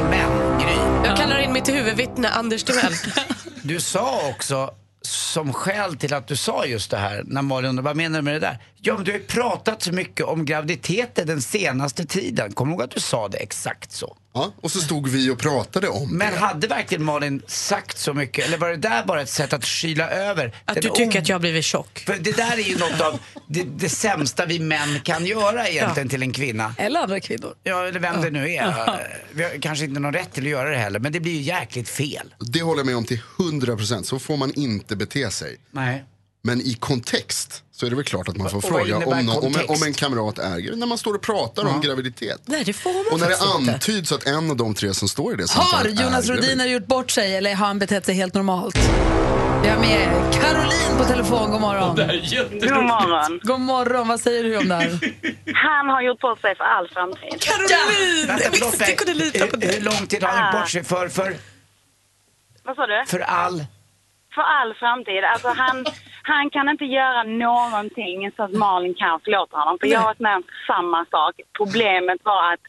[0.09, 2.93] Men Gry, Jag kallar in mitt huvudvittne Anders Timell.
[3.61, 7.85] du sa också som skäl till att du sa just det här när Malin undrade
[7.85, 8.59] vad menar du med det där?
[8.81, 12.53] Ja men du har ju pratat så mycket om graviditeter den senaste tiden.
[12.53, 14.17] Kommer du ihåg att du sa det exakt så?
[14.37, 16.39] Ja, och så stod vi och pratade om Men det.
[16.39, 18.45] hade verkligen Malin sagt så mycket?
[18.45, 20.55] Eller var det där bara ett sätt att skyla över?
[20.65, 22.03] Att den du tycker att jag har blivit tjock.
[22.05, 26.09] För det där är ju något av det, det sämsta vi män kan göra egentligen
[26.09, 26.75] till en kvinna.
[26.77, 27.53] Eller andra kvinnor.
[27.63, 29.07] Ja, eller vem det nu är.
[29.31, 31.41] Vi har kanske inte någon rätt till att göra det heller, men det blir ju
[31.41, 32.33] jäkligt fel.
[32.39, 34.03] Det håller jag med om till 100%.
[34.03, 35.57] Så får man inte bete sig.
[35.71, 36.03] Nej.
[36.41, 39.39] Men i kontext så är det väl klart att man får Och fråga om, nå-
[39.39, 40.77] om, en, om en kamrat gravid.
[40.77, 42.41] När man står och pratar om graviditet.
[42.45, 43.73] Nej, det får man Och när det inte.
[43.73, 46.29] antyds att en av de tre som står i det Har Jonas.
[46.29, 48.75] Rodiner gjort bort sig eller har han betett sig helt normalt?
[49.63, 51.95] Vi har med Caroline på telefon, god morgon.
[51.95, 53.39] God morgon.
[53.43, 54.89] God morgon, vad säger du om det här?
[55.53, 57.41] Han har gjort bort sig för all framtid.
[57.41, 58.27] Caroline!
[58.27, 59.81] Vänta, Jag visste jag kunde lita på Hur, hur dig.
[59.81, 61.07] lång tid har han gjort bort sig för?
[61.09, 61.37] För,
[62.63, 63.03] Vad sa du?
[63.07, 63.65] för all...
[64.37, 65.23] För all framtid.
[65.33, 65.77] Alltså han,
[66.23, 69.77] han kan inte göra någonting så att Malin kan förlåta honom.
[69.79, 71.33] För jag har varit med om samma sak.
[71.59, 72.63] Problemet var att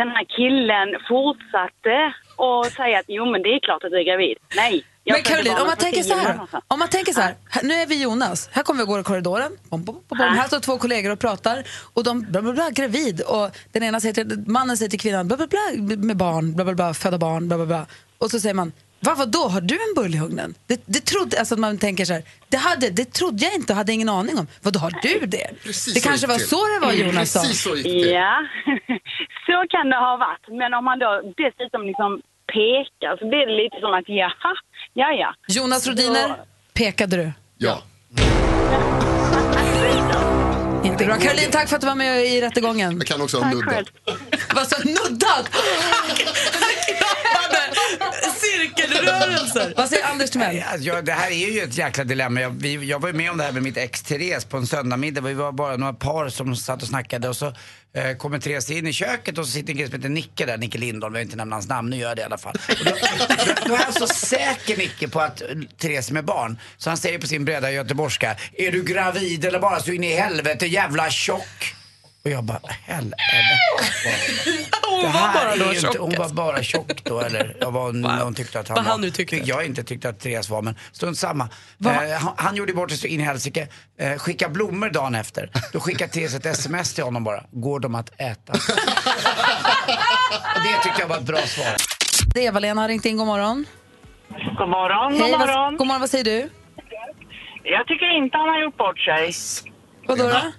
[0.00, 1.96] den här killen fortsatte
[2.36, 4.36] och säga att jo men det är klart att du är gravid.
[4.56, 4.84] Nej.
[5.04, 7.86] Men Caroline, om man tänker så här, om man tänker så här, här, nu är
[7.86, 10.18] vi Jonas, här kommer vi gå i korridoren, bom, bom, bom.
[10.18, 14.00] här står två kollegor och pratar och de bla bla bla, gravid och den ena
[14.00, 15.60] säger till, mannen säger till kvinnan bla bla bla
[15.96, 17.86] med barn, bla bla bla, föda barn, bla bla bla
[18.18, 18.72] och så säger man
[19.04, 20.54] Va, vadå, har du en bull i ugnen?
[20.66, 23.76] Det, det trodde, alltså man tänker så här, det, hade, det trodde jag inte och
[23.76, 24.46] hade ingen aning om.
[24.62, 25.50] Vadå, har du det?
[25.64, 26.48] Precis det så kanske var till.
[26.48, 27.40] så det var Jonas sa.
[27.40, 28.10] Precis så gick det till.
[28.10, 28.46] Ja,
[29.46, 30.60] så kan det ha varit.
[30.60, 32.20] Men om man då dessutom liksom
[32.52, 34.54] pekar så blir det lite som att jaha,
[34.92, 35.34] ja ja.
[35.48, 36.36] Jonas Rodiner,
[36.74, 37.32] pekade du?
[37.58, 37.82] Ja.
[40.84, 41.16] Inte bra.
[41.16, 42.96] Caroline, tack för att du var med i rättegången.
[42.98, 43.86] Jag kan också ha nuddat.
[44.54, 45.50] Vad så nuddat?
[48.34, 49.74] Cirkelrörelser.
[49.76, 50.62] Vad säger Anders Timell?
[50.78, 52.40] Ja, det här är ju ett jäkla dilemma.
[52.40, 54.66] Jag, vi, jag var ju med om det här med mitt ex Therese på en
[54.66, 55.20] söndagmiddag.
[55.20, 57.46] Vi var bara några par som satt och snackade och så
[57.94, 60.56] eh, kommer Therese in i köket och så sitter en kille som heter Nicke där,
[60.56, 62.56] Nicke Lindholm, jag vill inte nämna hans namn, nu gör jag det i alla fall.
[62.68, 65.42] Och då, då, då är han så säker Nicke på att
[65.78, 69.58] Therese är med barn, så han säger på sin breda göteborgska, är du gravid eller
[69.58, 71.74] bara så in i helvete jävla tjock?
[72.24, 73.16] Och jag bara, helvete.
[74.90, 75.96] Hon var bara då tjock.
[75.98, 78.90] hon var bara tjock då eller jag var, någon tyckte att han Vad var.
[78.92, 79.36] han nu tyckte.
[79.36, 81.48] Jag inte tyckte att Therese var men strunt samma.
[81.84, 83.68] Eh, han, han gjorde bort sig så in i helsike.
[83.98, 85.50] Eh, skicka blommor dagen efter.
[85.72, 87.44] Då skickar Therese ett sms till honom bara.
[87.50, 88.52] Går de att äta?
[90.56, 91.74] Och det tyckte jag var ett bra svar.
[92.34, 93.16] Eva-Lena har ringt in.
[93.16, 93.66] God morgon.
[94.58, 95.76] God morgon, god Hej, vad, morgon.
[95.76, 96.00] god morgon.
[96.00, 96.50] Vad säger du?
[97.64, 99.32] Jag tycker inte han har gjort bort sig.
[100.06, 100.52] Vadå då?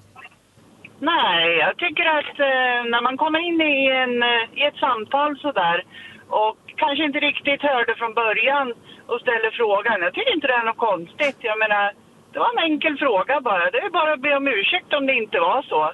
[0.99, 5.39] Nej, jag tycker att eh, när man kommer in i, en, eh, i ett samtal
[5.39, 5.83] sådär
[6.29, 8.73] och kanske inte riktigt hörde från början
[9.11, 10.01] och ställer frågan.
[10.01, 11.37] Jag tycker inte det är något konstigt.
[11.39, 11.93] Jag menar,
[12.31, 13.71] det var en enkel fråga bara.
[13.71, 15.91] Det är bara att be om ursäkt om det inte var så.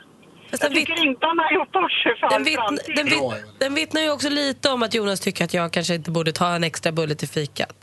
[0.51, 3.75] Fast Jag tycker inte han har gjort bort sig för den, vittn, den, vitt, den
[3.75, 6.63] vittnar ju också lite om att Jonas tycker att jag kanske inte borde ta en
[6.63, 7.79] extra bulle till fikat.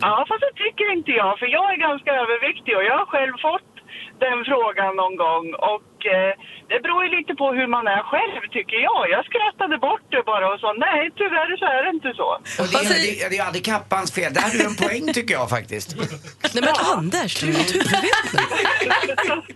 [0.00, 1.38] Ja, fast det tycker inte jag.
[1.38, 3.75] För jag är ganska överviktig och jag har själv fått
[4.24, 5.46] den frågan någon gång.
[5.74, 6.32] Och eh,
[6.70, 9.02] det beror ju lite på hur man är själv, tycker jag.
[9.14, 12.28] Jag skrattade bort det bara och sa nej, tyvärr så är det inte så.
[12.62, 14.30] Och det, är, det, det är aldrig kappans fel.
[14.34, 15.88] Det här är ju en poäng tycker jag faktiskt.
[16.54, 18.42] Nej men Anders, du är ju ett huvudvittne.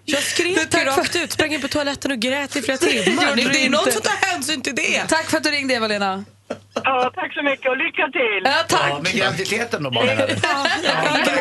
[0.04, 3.36] Jag skrek ju rakt ut, sprang in på toaletten och grät i flera timmar.
[3.36, 5.08] Det du är någon som tar hänsyn till det.
[5.08, 6.24] Tack för att du ringde, Eva-Lena.
[6.74, 8.42] Ja, tack så mycket och lycka till!
[8.44, 8.90] Ja, tack.
[8.90, 10.38] Ja, med graviditeten då bara eller?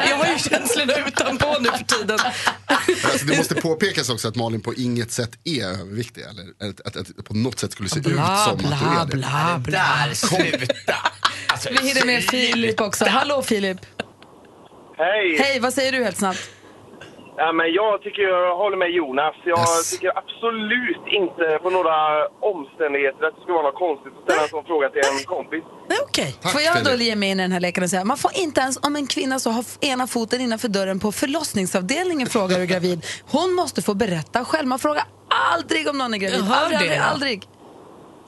[0.09, 2.19] Jag har ju känslorna utanpå nu för tiden.
[2.65, 6.21] Alltså, det måste påpekas också att Malin på inget sätt är överviktig.
[6.21, 9.17] Eller att, att, att, på något sätt skulle se ut som att du är det.
[9.17, 10.95] bla, Där, sluta!
[11.47, 13.05] Alltså, Vi hinner med Filip också.
[13.05, 13.77] Hallå Filip.
[14.97, 15.37] Hej!
[15.39, 16.49] Hej, vad säger du helt snabbt?
[17.41, 19.35] Ja, men jag tycker jag håller med Jonas.
[19.43, 19.91] Jag Yes.
[19.91, 21.97] tycker absolut inte på några
[22.53, 25.63] omständigheter att det skulle vara något konstigt att ställa en sån fråga till en kompis.
[25.91, 26.29] Nej, okej.
[26.41, 28.31] Tack, Får jag då ge mig in i den här leken och säga man får
[28.45, 32.63] inte ens om en kvinna så har ena foten innanför dörren på förlossningsavdelningen frågar du
[32.63, 32.99] är gravid.
[33.35, 34.67] Hon måste få berätta själv.
[34.67, 35.03] Man frågar
[35.53, 36.39] aldrig om någon är gravid.
[36.39, 37.39] Jag aldrig, aldrig, aldrig.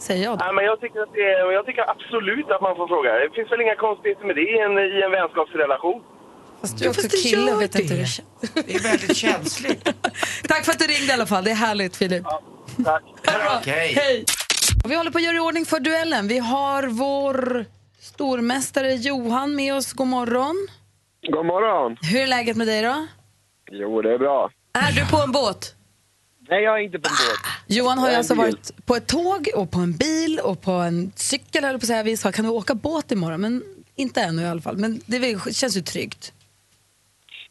[0.08, 0.46] Säger jag då.
[0.46, 3.10] Ja, men jag, tycker att det jag tycker absolut att man får fråga.
[3.14, 6.02] Det finns väl inga konstigheter med det i en, i en vänskapsrelation.
[6.62, 7.08] Fast du är också
[7.56, 7.82] och vet det.
[7.82, 8.52] inte hur det känns.
[8.54, 9.84] Det är väldigt känsligt.
[10.48, 11.44] Tack för att du ringde i alla fall.
[11.44, 12.24] Det är härligt Filip.
[12.84, 13.04] Tack.
[13.60, 13.94] Okej.
[13.94, 14.26] Hej!
[14.86, 16.28] Vi håller på att göra i ordning för duellen.
[16.28, 17.66] Vi har vår
[18.00, 19.94] stormästare Johan med oss.
[19.94, 20.68] God morgon.
[21.32, 21.98] God morgon.
[22.02, 23.08] Hur är läget med dig då?
[23.72, 24.52] Jo, det är bra.
[24.74, 25.76] Är du på en båt?
[26.50, 27.40] Nej, jag är inte på en båt.
[27.68, 30.72] Johan har Jag ju alltså varit på ett tåg och på en bil och på
[30.72, 32.04] en cykel, eller på att säga.
[32.04, 33.42] Vi sa, kan du åka båt imorgon?
[33.42, 33.64] Men
[33.96, 34.78] inte ännu i alla fall.
[34.78, 36.34] Men det känns ju tryggt.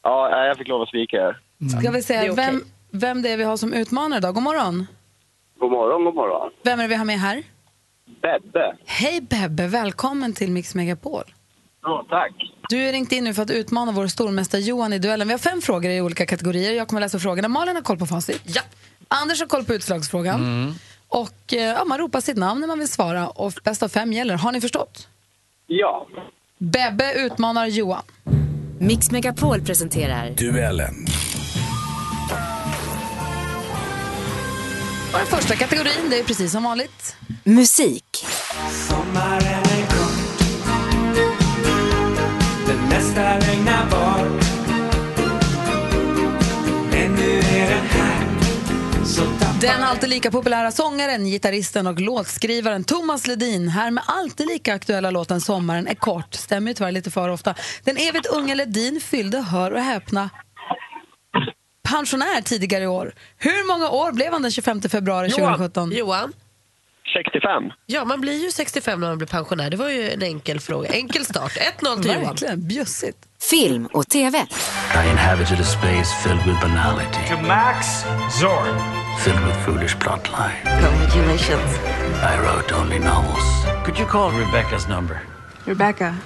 [0.02, 1.40] Ja, jag fick lov att svika er.
[1.68, 2.34] Ska vi okej.
[2.36, 4.34] vem, vem det är vi har som utmanare idag?
[4.34, 4.86] God morgon.
[5.58, 6.50] God morgon, god morgon.
[6.62, 7.42] Vem är det vi har med här?
[8.22, 8.76] Bebbe.
[8.86, 11.24] Hej Bebbe, välkommen till Mix Megapol.
[11.82, 12.32] Ja, tack.
[12.68, 15.28] Du är ringt in nu för att utmana vår stormästare Johan i duellen.
[15.28, 16.72] Vi har fem frågor i olika kategorier.
[16.72, 17.48] Jag kommer läsa frågorna.
[17.48, 18.42] Malin har koll på facit.
[18.46, 18.62] Ja.
[19.08, 20.74] Anders har koll på utslagsfrågan.
[21.08, 24.12] Och eh, ja, Man ropar sitt namn när man vill svara och bäst av fem
[24.12, 24.34] gäller.
[24.34, 25.08] Har ni förstått?
[25.66, 26.06] Ja.
[26.58, 28.02] Bebbe utmanar Johan.
[28.82, 31.06] Mix Megapol presenterar Duellen.
[35.12, 37.16] Och den första kategorin det är precis som vanligt.
[37.44, 38.26] musik.
[38.88, 39.79] Sommaren
[49.60, 55.10] Den alltid lika populära sångaren, gitarristen och låtskrivaren Thomas Ledin här med alltid lika aktuella
[55.10, 56.34] låten Sommaren är kort.
[56.34, 57.54] Stämmer ju tyvärr lite för ofta.
[57.84, 60.30] Den evigt unge Ledin fyllde, hör och häpna,
[61.88, 63.12] pensionär tidigare i år.
[63.38, 65.52] Hur många år blev han den 25 februari Johan.
[65.52, 65.92] 2017?
[65.92, 66.32] Johan?
[67.24, 67.62] 65.
[67.86, 69.70] Ja, man blir ju 65 när man blir pensionär.
[69.70, 70.88] Det var ju en enkel fråga.
[70.88, 71.52] Enkel start.
[71.80, 72.22] 1-0 till Johan.
[72.24, 73.18] Verkligen, bjussigt.
[73.50, 74.38] Film och TV.
[74.38, 77.86] I inhabited a space filled with banality To Max
[78.40, 81.78] Zorn Filled with foolish plotline Congratulations.
[82.22, 85.20] I wrote only novels Could you call Rebecca's number?
[85.64, 86.16] Rebecca.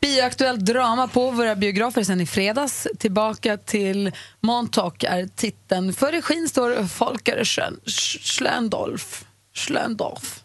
[0.00, 2.86] Bioaktuellt drama på våra biografer sen i fredags.
[2.98, 5.92] Tillbaka till Montauk är titeln.
[5.92, 9.24] För regin står Folker Schön- Sch- Schlöndorff.
[9.54, 10.40] Schlöndorff.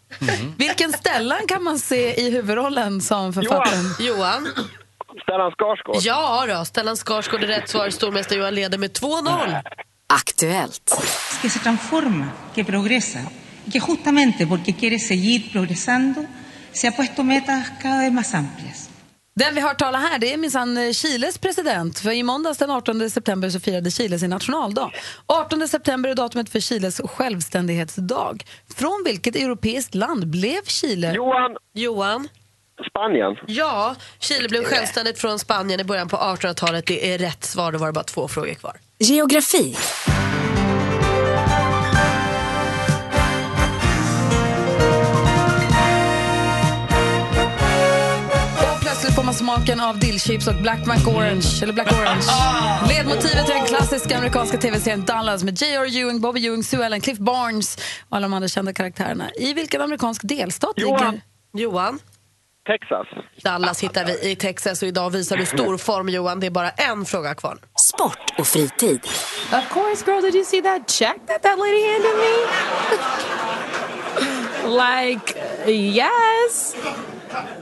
[0.58, 3.84] Vilken Stellan kan man se i huvudrollen som författaren?
[4.00, 4.48] Johan?
[5.22, 5.96] Stellan Skarsgård.
[6.02, 7.90] Ja då, Stellan Skarsgård är rätt svar.
[7.90, 9.62] Stormästare Johan leder med 2-0.
[10.14, 10.94] Aktuellt.
[11.42, 13.20] que se transforma, que progresa,
[13.72, 16.26] que justamente porque quiere seguir progresando,
[16.72, 18.88] se ha puesto metas cada vez más amplias.
[19.34, 21.98] Den vi har tala här det är minsann eh, Chiles president.
[21.98, 24.90] För I måndags den 18 september så firade Chile sin nationaldag.
[25.26, 28.44] 18 september är datumet för Chiles självständighetsdag.
[28.76, 31.12] Från vilket europeiskt land blev Chile?
[31.14, 31.56] Johan.
[31.74, 32.28] Johan?
[32.90, 33.36] Spanien.
[33.46, 36.86] Ja, Chile blev självständigt från Spanien i början på 1800-talet.
[36.86, 37.72] Det är rätt svar.
[37.72, 38.76] Då var det bara två frågor kvar.
[39.02, 39.76] Geografi.
[48.80, 51.62] Plötsligt får man smaken av dillchips och Black Mac Orange.
[51.62, 52.22] Eller Black Orange.
[52.88, 55.96] Ledmotivet till den klassiska amerikanska tv-serien Dallas med J.R.
[55.96, 59.30] Ewing, Bobby Ewing, Sue Ellen, Cliff Barnes och alla de andra kända karaktärerna.
[59.36, 61.10] I vilken amerikansk delstat Johan.
[61.10, 61.22] ligger...
[61.64, 61.98] Johan?
[62.66, 63.24] Texas.
[63.44, 66.40] Dallas hittar vi i Texas och idag visar du stor form Johan.
[66.40, 67.58] Det är bara en fråga kvar.
[67.76, 69.00] Sport och fritid.
[69.52, 70.22] Of course, girl.
[70.22, 72.32] Did you see that check that that lady handed me?
[75.10, 75.34] like,
[75.70, 76.76] yes.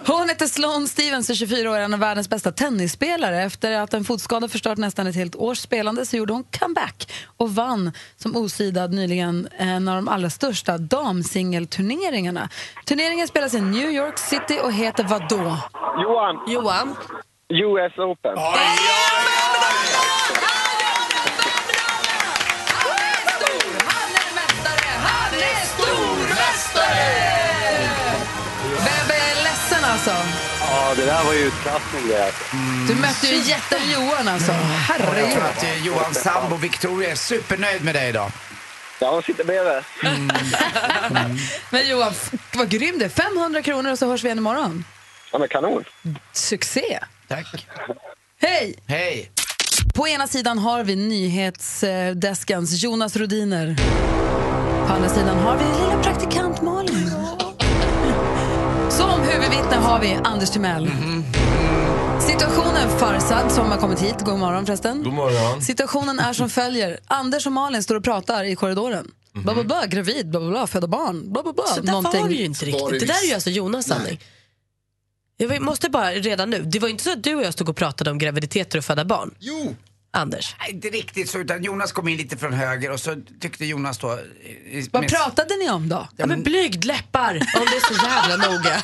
[0.06, 3.42] Hon heter Sloane Stevens, är 24 år, en av världens bästa tennisspelare.
[3.42, 7.54] Efter att en fotskada förstört nästan ett helt års spelande så gjorde hon comeback och
[7.54, 12.48] vann som osidad nyligen en av de allra största damsingelturneringarna.
[12.86, 15.56] Turneringen spelas i New York City och heter vadå?
[16.02, 16.42] Johan.
[16.46, 16.96] Johan.
[17.48, 18.38] US Open.
[18.38, 19.99] Han
[30.08, 30.26] alltså.
[30.60, 32.24] Ja, det där var ju utklassning det.
[32.24, 32.44] alltså.
[32.88, 34.52] Du mötte ju jätten Johan alltså.
[34.52, 35.32] Jag Herregud.
[35.32, 38.30] tror att eh, Johans sambo Victoria är supernöjd med dig idag.
[39.00, 39.82] Ja, hon sitter bredvid.
[41.70, 43.08] Men Johan, f- vad grym det är.
[43.08, 44.84] 500 kronor och så hörs vi igen imorgon.
[45.32, 45.84] Ja, men kanon.
[46.32, 46.98] Succé!
[47.28, 47.66] Tack.
[48.42, 48.74] Hej!
[48.88, 49.30] Hej!
[49.94, 53.76] På ena sidan har vi nyhetsdeskens Jonas Rodiner.
[54.86, 57.09] På andra sidan har vi lilla praktikant Malin.
[59.70, 60.90] Huvudvittne har vi Anders Timell.
[62.20, 65.02] Situationen Farsad som har kommit hit, god morgon förresten.
[65.02, 65.62] God morgon.
[65.62, 66.98] Situationen är som följer.
[67.06, 69.10] Anders och Malin står och pratar i korridoren.
[69.32, 71.66] Bla, bla, bla, gravid, bla, bla, bla, föda barn, bla, bla, bla.
[71.66, 73.00] Så där var det ju inte riktigt.
[73.00, 74.20] Det där är ju alltså Jonas sanning.
[75.36, 77.76] Jag måste bara redan nu, det var inte så att du och jag stod och
[77.76, 79.34] pratade om graviditeter och föda barn.
[79.38, 79.74] Jo.
[80.12, 80.54] Anders.
[80.60, 83.98] Nej, inte riktigt så, utan Jonas kom in lite från höger och så tyckte Jonas
[83.98, 84.18] då...
[84.70, 86.08] i- Vad med- pratade ni om då?
[86.16, 88.82] Ja, men blygdläppar, om det är så jävla noga.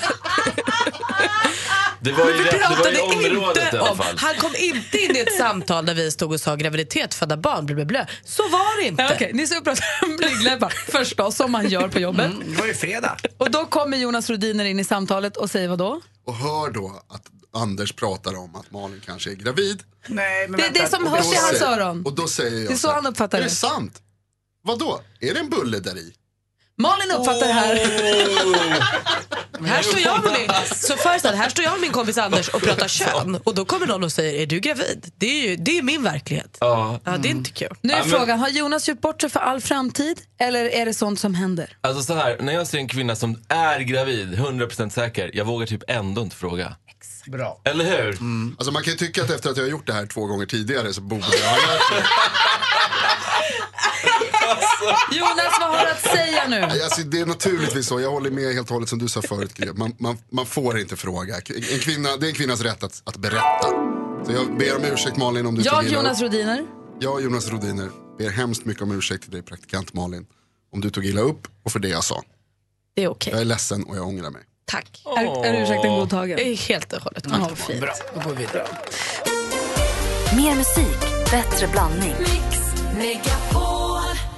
[2.01, 4.17] Det var ju, rätt, det var ju pratade området inte i alla om, fall.
[4.19, 7.67] han kom inte in i ett samtal där vi stod och sa graviditet, föda barn,
[7.67, 8.07] blö, blö, blö.
[8.25, 9.03] Så var det inte.
[9.03, 12.31] Ja, Okej, ni ska prata om blygdläppar förstås, som man gör på jobbet.
[12.47, 13.17] Det var ju fredag.
[13.39, 16.01] Och då kommer Jonas Rodiner in i samtalet och säger vad då?
[16.27, 17.23] Och hör då att
[17.55, 19.83] Anders pratar om att Malin kanske är gravid.
[20.07, 22.03] Nej, Det är det som hörs i hans öron.
[22.07, 23.49] Och då säger jag Det är så här, han uppfattar är det.
[23.49, 24.03] det sant?
[24.65, 25.01] Vadå?
[25.21, 26.13] Är det en bulle där i?
[26.79, 27.77] Malin uppfattar det här.
[29.67, 32.63] Här står jag med min, så föreställ här står jag med min kompis Anders och
[32.63, 35.13] pratar kön och då kommer någon och säger är du gravid?
[35.17, 36.57] Det är ju det är min verklighet.
[36.61, 37.01] Ja.
[37.05, 37.77] Ja, det är inte kul.
[37.81, 40.95] Nu är men- frågan, har Jonas gjort bort sig för all framtid eller är det
[40.95, 41.77] sånt som händer?
[41.81, 45.67] Alltså så här, när jag ser en kvinna som är gravid, 100% säker, jag vågar
[45.67, 46.77] typ ändå inte fråga.
[47.27, 47.61] Bra.
[47.65, 48.19] Eller hur?
[48.59, 50.47] Alltså man kan ju tycka att efter att jag har gjort det här två gånger
[50.47, 52.03] tidigare så borde jag ha lärt mig.
[55.13, 56.61] Jonas, vad har du att säga nu?
[56.61, 59.77] Alltså, det är naturligtvis så, jag håller med helt och hållet som du sa förut
[59.77, 61.37] man, man, man får inte fråga.
[61.73, 63.69] En kvinna, det är en kvinnas rätt att, att berätta.
[64.27, 66.21] Så jag ber om ursäkt Malin om du Jag, tog illa Jonas.
[66.21, 66.67] Rodiner.
[67.01, 70.27] Jag Jonas Rodiner ber hemskt mycket om ursäkt till dig praktikant Malin.
[70.73, 72.23] Om du tog illa upp och för det jag sa.
[72.97, 73.33] Det är okej.
[73.33, 74.43] Jag är ledsen och jag ångrar mig.
[74.67, 75.03] Tack.
[75.17, 76.37] Är, är ursäkten godtagen?
[76.37, 77.81] Det är helt och hållet Ja, fint.
[77.81, 78.67] Bra, då går vi vidare.
[80.37, 81.01] Mer musik,
[81.31, 82.15] bättre blandning.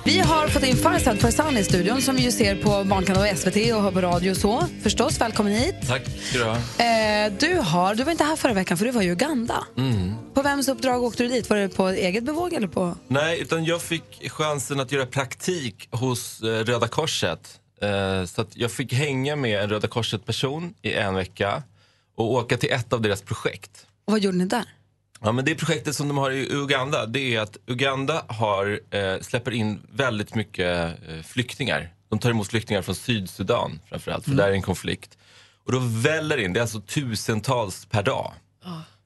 [0.04, 3.38] Vi har fått in Farzad Farzan i studion som vi ju ser på Barnkanal och
[3.38, 4.64] SVT och hör på radio och så.
[4.82, 5.74] Förstås, välkommen hit.
[5.88, 6.56] Tack ska du ha.
[6.56, 9.64] Eh, du, har, du var inte här förra veckan för du var i Uganda.
[9.76, 10.14] Mm.
[10.34, 11.50] På vems uppdrag åkte du dit?
[11.50, 12.94] Var det på eget bevåg eller på...
[13.08, 17.40] Nej, utan jag fick chansen att göra praktik hos eh, Röda Korset.
[17.82, 21.62] Eh, så att jag fick hänga med en Röda Korset-person i en vecka
[22.16, 23.86] och åka till ett av deras projekt.
[24.04, 24.64] Och vad gjorde ni där?
[25.20, 29.20] Ja, men det projektet som de har i Uganda, det är att Uganda har, eh,
[29.20, 31.94] släpper in väldigt mycket eh, flyktingar.
[32.08, 34.44] De tar emot flyktingar från Sydsudan framförallt, för Mm.
[34.44, 35.18] där är en konflikt.
[35.64, 38.32] Och då väller in, det är alltså tusentals per dag.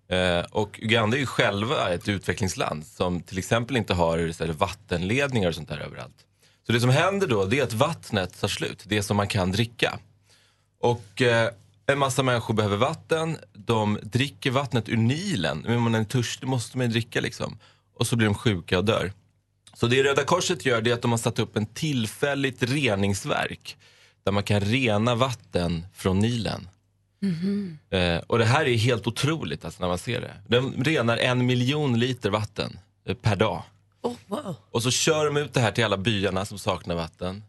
[0.09, 4.53] Eh, och Uganda är ju själva ett utvecklingsland som till exempel inte har så här,
[4.53, 6.15] vattenledningar och sånt där överallt.
[6.67, 9.53] Så det som händer då, det är att vattnet tar slut, det som man kan
[9.53, 9.99] dricka.
[10.81, 11.51] Och eh,
[11.87, 15.65] en massa människor behöver vatten, de dricker vattnet ur Nilen.
[15.67, 17.59] Men om man är törstig måste man ju dricka liksom.
[17.99, 19.13] Och så blir de sjuka och dör.
[19.75, 23.77] Så det Röda Korset gör det är att de har satt upp en tillfälligt reningsverk.
[24.25, 26.69] Där man kan rena vatten från Nilen.
[27.91, 30.33] Eh, och det här är helt otroligt alltså, när man ser det.
[30.49, 33.63] De renar en miljon liter vatten eh, per dag.
[34.03, 34.57] Oh, wow.
[34.71, 37.45] Och så kör de ut det här till alla byarna som saknar vatten.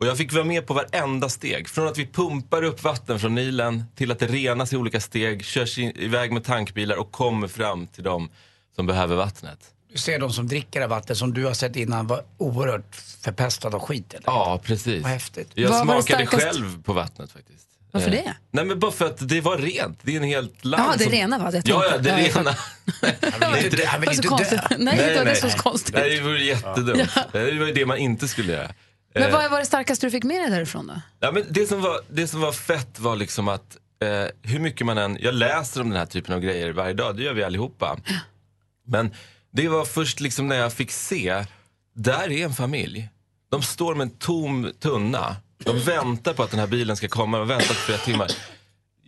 [0.00, 1.68] Och jag fick vara med på varenda steg.
[1.68, 5.44] Från att vi pumpar upp vatten från Nilen till att det renas i olika steg,
[5.44, 8.30] körs in, iväg med tankbilar och kommer fram till de
[8.76, 9.58] som behöver vattnet.
[9.92, 13.76] Du ser de som dricker det vatten som du har sett innan var oerhört förpestade
[13.76, 14.22] av skit eller?
[14.26, 15.02] Ja, precis.
[15.02, 15.50] Vad häftigt.
[15.54, 17.67] Jag Vad var det smakade starkaste- själv på vattnet faktiskt.
[17.92, 18.34] Varför Eh, det?
[18.50, 19.98] Nej men bara för att det var rent.
[20.02, 21.12] Det är en helt land Jaha, det som...
[21.12, 21.44] rena va?
[21.52, 22.54] Jag Ja, tänkte- ja, det Ja, jag rena.
[23.40, 23.84] Han vill inte dö.
[23.86, 24.76] Han Det vill var inte dö.
[24.78, 25.94] Nej, det var det var så konstigt.
[25.94, 27.10] Nej, det vore jättedumt.
[27.32, 28.70] Det var ju det man inte skulle göra.
[29.14, 31.00] Men Eh, vad var det starkaste du fick med dig därifrån då?
[31.20, 34.08] Ja, men det, som var, det som var fett var liksom att eh,
[34.50, 37.22] hur mycket man än, jag läser om den här typen av grejer varje dag, det
[37.22, 37.98] gör vi allihopa.
[38.86, 39.14] Men
[39.52, 41.44] det var först liksom när jag fick se,
[41.94, 43.08] där är en familj.
[43.50, 45.36] De står med en tom tunna.
[45.68, 48.28] De väntar på att den här bilen ska komma, de har väntat flera timmar.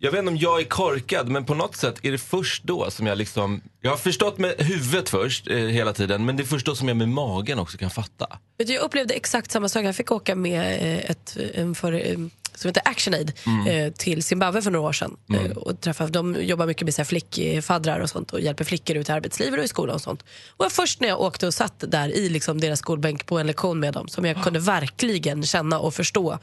[0.02, 2.90] Jag vet inte om jag är korkad, men på något sätt är det först då
[2.90, 3.62] som jag liksom...
[3.80, 6.88] Jag har förstått med huvudet först eh, hela tiden, men det är först då som
[6.88, 8.38] jag med magen också kan fatta.
[8.58, 9.84] Vet du, Jag upplevde exakt samma sak.
[9.84, 12.18] Jag fick åka med eh, ett en för, eh,
[12.60, 13.66] som heter ActionAid Mm.
[13.66, 15.16] eh, till Zimbabwe för några år sedan.
[15.30, 15.44] Mm.
[15.50, 18.96] Eh, Och träffa, de jobbar mycket med så här flickfaddrar och sånt och hjälper flickor
[18.96, 20.24] ut i arbetslivet och i skolan och sånt.
[20.56, 23.80] Och först när jag åkte och satt där i liksom deras skolbänk på en lektion
[23.80, 26.38] med dem som jag kunde verkligen känna och förstå.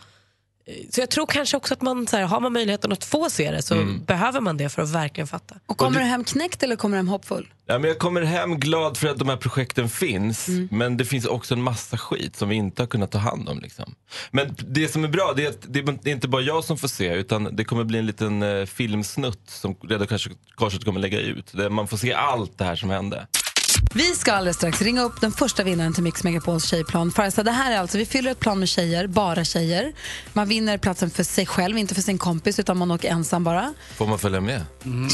[0.68, 3.30] Eh, Så jag tror kanske också att man, så här, har man möjligheten att få
[3.30, 4.06] se det så Mm.
[4.06, 5.56] behöver man det för att verkligen fatta.
[5.66, 7.48] Och kommer du hem knäckt eller kommer du hem hoppfull?
[7.70, 11.26] Ja, men jag kommer hem glad för att de här projekten finns, men det finns
[11.26, 13.60] också en massa skit som vi inte har kunnat ta hand om.
[13.60, 13.96] Liksom.
[14.32, 16.88] Men det som är bra det är att det är inte bara jag som får
[16.88, 20.06] se, utan det kommer bli en liten eh, filmsnutt som Röda
[20.56, 23.28] Korset kommer lägga ut, där man får se allt det här som hände.
[23.94, 27.12] Vi ska alldeles strax ringa upp den första vinnaren till Mix Megapols tjejplan.
[27.12, 29.94] Farsa, det här är alltså, vi fyller ett plan med tjejer, bara tjejer.
[30.34, 33.74] Man vinner platsen för sig själv, inte för sin kompis, utan man åker ensam bara.
[33.98, 34.62] Får man följa med?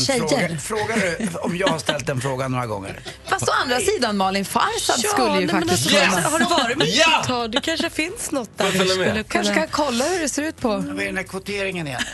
[0.07, 0.21] Tjejer.
[0.57, 2.99] Fråga, frågar du om jag har ställt den frågan några gånger?
[3.25, 6.39] Fast å andra sidan Malin, Farsad Ja, skulle ju nej, men faktiskt alltså, kunna- Har
[6.39, 7.21] du varit med Ja!
[7.21, 7.51] ett tag?
[7.51, 8.65] Det kanske finns något där.
[8.65, 9.09] Får jag följa du med?
[9.09, 10.67] skulle Kanske kan kolla hur det ser ut på...
[10.69, 12.01] Vad är den här kvoteringen igen?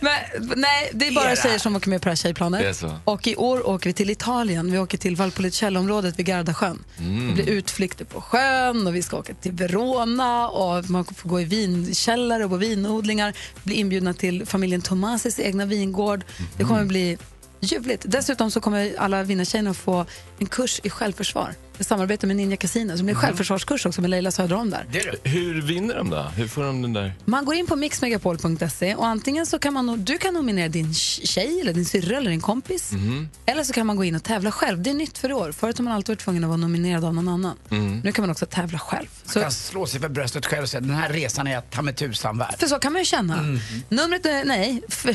[0.00, 0.12] Men,
[0.56, 1.36] nej, det är bara Era.
[1.42, 2.60] tjejer som åker med på det här tjejplanet.
[2.60, 2.98] Det är så.
[3.04, 4.33] Och i år åker vi till Italien.
[4.70, 6.84] Vi åker till Valpolicella-området vid Gardasjön.
[6.98, 7.28] Mm.
[7.28, 11.40] Det blir utflykter på sjön och vi ska åka till Verona och man får gå
[11.40, 13.34] i vinkällare och på vinodlingar.
[13.62, 16.24] Bli inbjudna till familjen Tomasis egna vingård.
[16.56, 17.18] Det kommer bli
[17.60, 18.02] Ljuvligt.
[18.08, 20.06] Dessutom så kommer alla vinnartjejerna att få
[20.38, 21.54] en kurs i självförsvar.
[21.78, 24.86] Ett samarbete med Ninja Casino som blir en självförsvarskurs också med Leila Söderholm där.
[25.22, 26.22] Hur vinner de då?
[26.22, 27.14] Hur får de den där?
[27.24, 30.94] Man går in på mixmegapol.se och antingen så kan man, no- du kan nominera din
[30.94, 32.92] tjej eller din syrra eller din kompis.
[32.92, 33.28] Mhm.
[33.46, 34.82] Eller så kan man gå in och tävla själv.
[34.82, 35.52] Det är nytt för i år.
[35.52, 37.56] Förut har man alltid varit tvungen att vara nominerad av någon annan.
[37.70, 38.00] Mm.
[38.00, 39.06] Nu kan man också tävla själv.
[39.34, 41.82] Man kan slå sig för bröstet själv och säga den här resan är jag ta
[41.82, 42.54] mig tusan värd.
[42.58, 43.38] För så kan man ju känna.
[43.38, 43.58] Mm.
[43.88, 44.82] Numret är, nej.
[44.88, 45.14] Får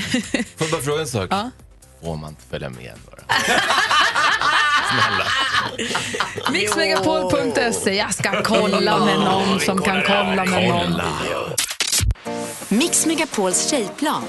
[0.59, 1.27] jag bara fråga en sak?
[1.31, 1.51] Ja.
[2.03, 3.21] Får man inte följa med bara?
[4.89, 5.25] Snälla.
[6.51, 7.93] Mixmegapol.se.
[7.95, 11.01] Jag ska kolla med någon som kan kolla med någon.
[12.69, 14.23] Mix Megapols tjejplan.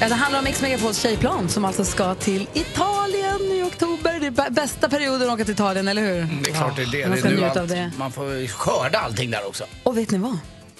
[0.00, 4.20] Ja, det handlar om Mix Megapols tjejplan som alltså ska till Italien i oktober.
[4.20, 6.18] Det är bä- bästa perioden att åka till Italien, eller hur?
[6.22, 7.00] Mm, Det är klart det är det.
[7.06, 7.90] Man det ska är njuta av allt, det.
[7.98, 9.64] Man får skörda allting där också.
[9.82, 10.38] Och vet ni vad?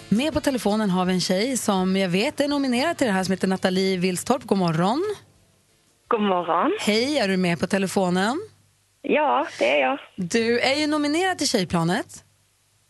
[0.08, 3.24] Med på telefonen har vi en tjej som jag vet är nominerad till det här
[3.24, 4.42] som heter Nathalie Wilstorp.
[4.44, 5.04] God morgon.
[6.10, 6.72] God morgon.
[6.80, 8.40] Hej, är du med på telefonen?
[9.02, 9.98] Ja, det är jag.
[10.16, 12.06] Du är ju nominerad till Tjejplanet.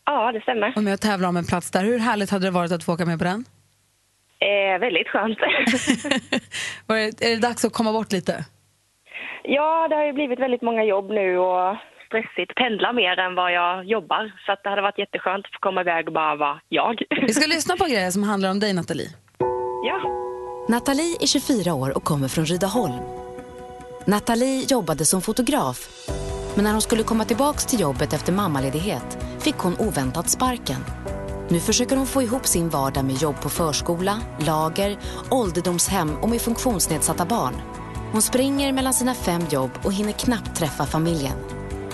[0.04, 0.72] Ja, det stämmer.
[0.76, 1.84] Och med att tävla om en plats där.
[1.84, 3.44] Hur härligt hade det varit att få åka med på den?
[4.38, 5.38] Eh, väldigt skönt.
[7.20, 8.44] Är det dags att komma bort lite?
[9.44, 12.54] ja, det har ju blivit väldigt många jobb nu och stressigt.
[12.54, 14.32] Pendla mer än vad jag jobbar.
[14.46, 17.02] Så det hade varit jätteskönt att få komma iväg och bara vara jag.
[17.26, 19.08] Vi ska lyssna på grejer som handlar om dig, Nathalie.
[19.84, 20.29] Ja.
[20.68, 23.02] Nathalie är 24 år och kommer från Rydaholm.
[24.06, 26.08] Nathalie jobbade som fotograf.
[26.54, 30.84] Men när hon skulle komma tillbaks till jobbet efter mammaledighet fick hon oväntat sparken.
[31.48, 34.98] Nu försöker hon få ihop sin vardag med jobb på förskola, lager,
[35.30, 37.54] ålderdomshem och med funktionsnedsatta barn.
[38.12, 41.36] Hon springer mellan sina fem jobb och hinner knappt träffa familjen.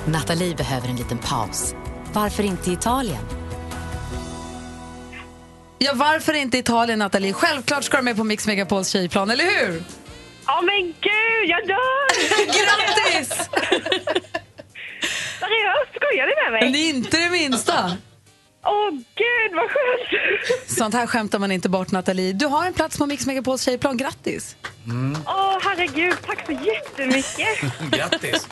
[0.07, 1.75] Nathalie behöver en liten paus.
[2.13, 3.36] Varför inte Italien?
[5.79, 7.33] Ja, varför inte Italien, Nathalie?
[7.33, 9.83] Självklart ska du med på Mix Megapols tjejplan, eller hur?
[10.47, 12.09] Ja, men gud, jag dör!
[12.47, 13.29] Grattis!
[15.41, 16.65] Seriöst, skojar ni med mig?
[16.71, 17.93] Men inte det minsta.
[18.67, 20.71] Åh, gud vad skönt!
[20.79, 22.33] Sånt här skämtar man inte bort, Nathalie.
[22.33, 23.97] Du har en plats på Mix Megapols tjejplan.
[23.97, 24.57] Grattis!
[25.27, 27.73] Åh, herregud, tack så jättemycket!
[27.91, 28.49] Grattis!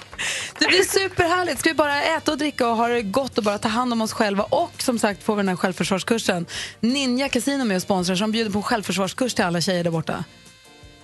[0.58, 1.60] Det blir superhärligt.
[1.60, 4.02] Ska vi bara äta och dricka och ha det gott och bara ta hand om
[4.02, 4.44] oss själva.
[4.44, 6.46] Och som sagt får vi den här självförsvarskursen.
[6.80, 10.24] Ninja Casino med och sponsrar som bjuder på självförsvarskurs till alla tjejer där borta.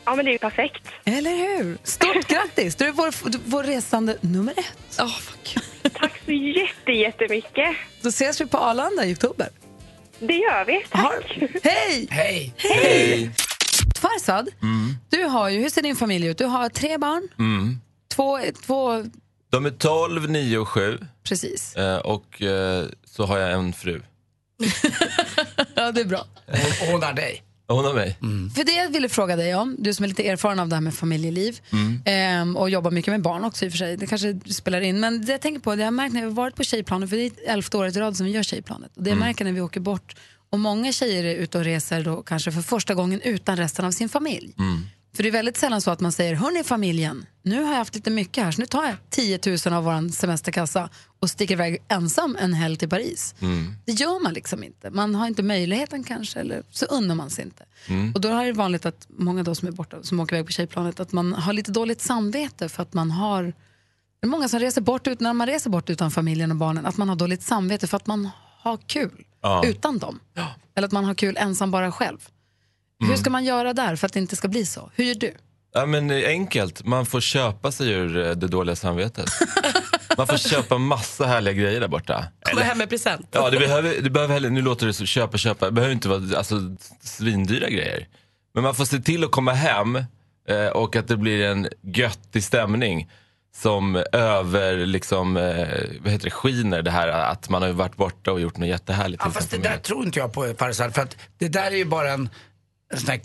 [0.05, 0.83] Ja, men det är ju perfekt.
[1.05, 1.79] Eller hur?
[1.85, 2.77] Stort grattis!
[2.77, 3.15] Du är vår,
[3.51, 5.01] vår resande nummer ett.
[5.01, 5.19] Oh,
[5.95, 7.77] Tack så jätte, jättemycket.
[8.03, 9.49] Då ses vi på Arlanda i oktober.
[10.19, 10.85] Det gör vi.
[10.91, 11.39] Tack.
[11.63, 12.07] Hej!
[12.11, 12.55] Hej!
[12.57, 13.31] Hej!
[14.01, 14.49] Farsad,
[15.11, 16.39] du har ju, hur ser din familj ut?
[16.39, 17.81] Du har tre barn, Mm.
[18.15, 19.05] två, två
[19.51, 20.99] De är 12, 9 och 7.
[21.25, 21.77] precis.
[21.77, 24.03] Eh, och eh, så har jag en fru.
[25.75, 26.25] Ja, det är bra.
[26.91, 27.43] Hon har dig.
[27.75, 28.17] Hon har mig.
[28.55, 30.81] För det jag ville fråga dig om, du som är lite erfaren av det här
[30.81, 32.03] med familjeliv Mm.
[32.05, 35.01] ehm, och jobbar mycket med barn också i och för sig, det kanske spelar in.
[35.01, 37.11] Men det jag tänker på, det jag har märkt när vi har varit på tjejplanet,
[37.11, 38.97] för det är elfte året i rad som vi gör tjejplanet.
[38.97, 39.27] Och det jag Mm.
[39.29, 40.17] märker när vi åker bort,
[40.51, 43.91] och många tjejer är ute och reser då kanske för första gången utan resten av
[43.91, 44.55] sin familj.
[44.59, 44.81] Mm.
[45.21, 47.95] För det är väldigt sällan så att man säger, hörni familjen, nu har jag haft
[47.95, 50.89] lite mycket här så nu tar jag 10 000 av vår semesterkassa
[51.21, 53.35] och sticker iväg ensam en helg till Paris.
[53.41, 53.75] Mm.
[53.85, 54.91] Det gör man liksom inte.
[54.91, 57.65] Man har inte möjligheten kanske, eller så unnar man sig inte.
[57.89, 58.13] Mm.
[58.15, 60.53] Och då är det vanligt att många då som är borta, som åker iväg på
[60.53, 63.43] tjejplanet, att man har lite dåligt samvete för att man har
[64.21, 66.87] det är många som reser bort, ut, när man reser bort utan familjen och barnen,
[66.87, 69.63] att man har dåligt samvete för att man har kul Ja.
[69.67, 70.21] utan dem.
[70.75, 72.29] Eller att man har kul ensam bara själv.
[73.01, 73.17] Hur Mm.
[73.19, 74.91] ska man göra där för att det inte ska bli så?
[74.95, 75.35] Hur gör du?
[75.75, 79.31] Ja, men enkelt, man får köpa sig ur eh, det dåliga samvetet.
[80.17, 82.25] Man får köpa massa härliga grejer där borta.
[82.43, 83.29] Komma hem med present.
[83.31, 86.09] Ja, det behöver, det behöver heller, nu låter det så, köpa, köpa, det behöver inte
[86.09, 88.09] vara alltså, svindyra grejer.
[88.55, 89.97] Men man får se till att komma hem
[90.49, 93.11] eh, och att det blir en göttig stämning
[93.57, 95.69] som över, liksom, eh,
[96.01, 99.23] vad heter det, skiner det här att man har varit borta och gjort något jättehärligt.
[99.25, 101.85] Ja, fast det där tror inte jag på Farzad, för att det där är ju
[101.85, 102.29] bara en,
[102.91, 103.21] en sån här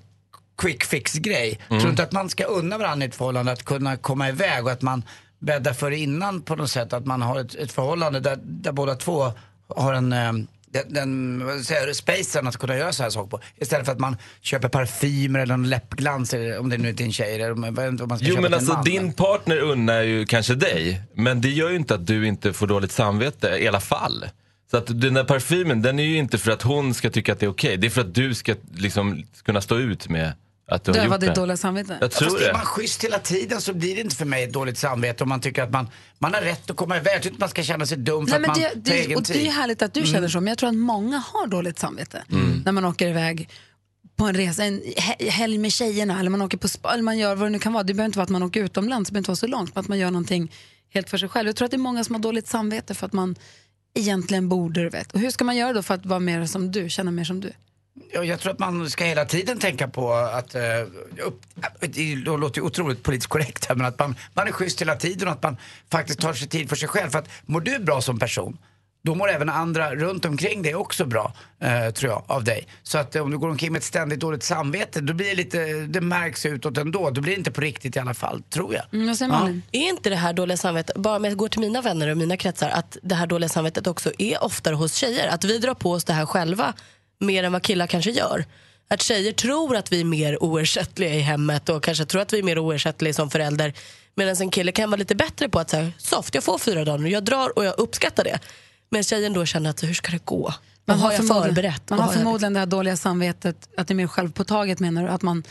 [0.57, 1.59] quick fix-grej.
[1.68, 1.80] Mm.
[1.80, 4.72] Tror inte att man ska unna varandra i ett förhållande att kunna komma iväg och
[4.72, 5.03] att man
[5.39, 6.93] bäddar för innan på något sätt.
[6.93, 9.32] Att man har ett, ett förhållande där, där båda två
[9.68, 10.34] har en eh,
[10.84, 13.39] den, den spacen att kunna göra så här saker på.
[13.57, 17.05] Istället för att man köper parfymer eller en läppglans, eller om det nu är till
[17.05, 17.36] en tjej.
[17.36, 21.01] Eller om, inte man ska Jo men alltså man, din partner unnar ju kanske dig,
[21.13, 24.26] men det gör ju inte att du inte får dåligt samvete i alla fall.
[24.72, 27.39] Så att den där parfymen, den är ju inte för att hon ska tycka att
[27.39, 30.34] det är okej, det är för att du ska liksom kunna stå ut med
[30.68, 31.36] att du har Döva gjort ditt det.
[31.41, 31.97] dåliga samvete?
[32.01, 32.53] Jag tror Fast är det.
[32.53, 35.41] man schysst hela tiden så blir det inte för mig ett dåligt samvete om man
[35.41, 35.88] tycker att man,
[36.20, 37.13] man har rätt att komma iväg.
[37.16, 38.82] Jag tycker inte man ska känna sig dum för Nej, men att man det, tar
[38.95, 39.51] det, egen och det är ju tid.
[39.51, 40.11] härligt att du Mm.
[40.13, 42.61] känner så, men jag tror att många har dåligt samvete Mm.
[42.66, 43.49] när man åker iväg
[44.16, 47.18] på en resa, en he- helg med tjejerna eller man åker på spa, eller man
[47.18, 47.84] gör vad det nu kan vara.
[47.84, 49.82] Det behöver inte vara att man åker utomlands, det behöver inte vara så långt, men
[49.82, 50.51] att man gör någonting
[50.93, 51.47] helt för sig själv.
[51.47, 53.36] Jag tror att det är många som har dåligt samvete för att man
[53.96, 55.12] egentligen borde, du vet.
[55.12, 57.41] Och hur ska man göra då för att vara mer som du, känna mer som
[57.41, 57.52] du?
[58.12, 60.62] Jag tror att man ska hela tiden tänka på att, uh,
[61.26, 61.41] upp,
[61.80, 65.28] det låter ju otroligt politiskt korrekt här, men att man, man är schysst hela tiden
[65.28, 65.58] och att man
[65.91, 67.10] faktiskt tar sig tid för sig själv.
[67.10, 68.58] För att mår du bra som person,
[69.06, 72.68] då mår även andra runt omkring dig också bra, eh, tror jag, av dig.
[72.84, 75.36] Så att eh, om du går omkring med ett ständigt dåligt samvete, då blir det
[75.36, 77.10] lite, det märks utåt ändå.
[77.10, 78.84] Då blir det inte på riktigt i alla fall, tror jag.
[78.93, 79.49] Mm, jag säger Ja.
[79.72, 82.38] Är inte det här dåliga samvetet, bara om jag går till mina vänner och mina
[82.38, 85.28] kretsar, att det här dåliga samvetet också är oftare hos tjejer?
[85.28, 86.74] Att vi drar på oss det här själva
[87.20, 88.45] mer än vad killar kanske gör?
[88.88, 92.39] Att tjejer tror att vi är mer oersättliga i hemmet och kanske tror att vi
[92.39, 93.74] är mer oersättliga som förälder.
[94.16, 96.97] Medan en kille kan vara lite bättre på att säga, soft, jag får fyra dagar
[96.97, 98.39] nu, jag drar och jag uppskattar det.
[98.96, 100.54] Men tjejen då känner att hur ska det gå?
[100.86, 101.89] Vad har jag förmodligen- förberett?
[101.89, 105.10] Man har jag förmodligen det här dåliga samvetet, att det är mer självpåtaget menar du?
[105.10, 105.43] Att man,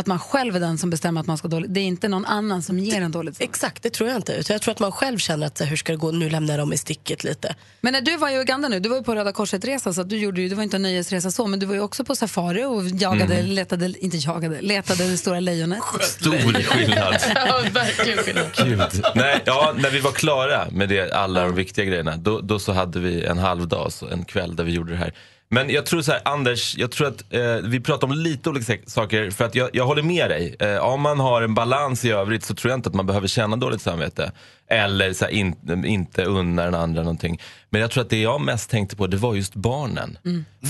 [0.00, 1.74] att man själv är den som bestämmer att man ska dåligt.
[1.74, 3.50] Det är inte någon annan som ger en dåligt samvete.
[3.50, 4.32] Exakt, det tror jag inte.
[4.32, 6.60] Utan jag tror att man själv känner att hur ska det gå, nu lämnar jag
[6.60, 7.54] dem i sticket lite.
[7.80, 10.08] Men när du var i Uganda nu, du var ju på Röda Korset-resa så att
[10.08, 12.16] du gjorde ju, det var inte en nöjesresa så, men du var ju också på
[12.16, 13.46] safari och jagade, Mm.
[13.46, 15.82] letade, inte jagade, letade det stora lejonet.
[16.00, 17.14] Stor skillnad.
[17.34, 18.46] ja, verkligen skillnad.
[18.64, 19.04] Gud.
[19.14, 22.72] Nej, ja, när vi var klara med det, alla de viktiga grejerna, då, då så
[22.72, 25.14] hade vi en halv dag, så en kväll där vi gjorde det här.
[25.52, 28.64] Men jag tror så här, Anders, jag tror att eh, vi pratar om lite olika
[28.64, 29.30] sak- saker.
[29.30, 30.56] För att jag, jag håller med dig.
[30.60, 33.28] Eh, om man har en balans i övrigt så tror jag inte att man behöver
[33.28, 34.32] känna dåligt samvete.
[34.70, 37.40] Eller så här, in, inte unna den andra någonting.
[37.70, 40.18] Men jag tror att det jag mest tänkte på, det var just barnen.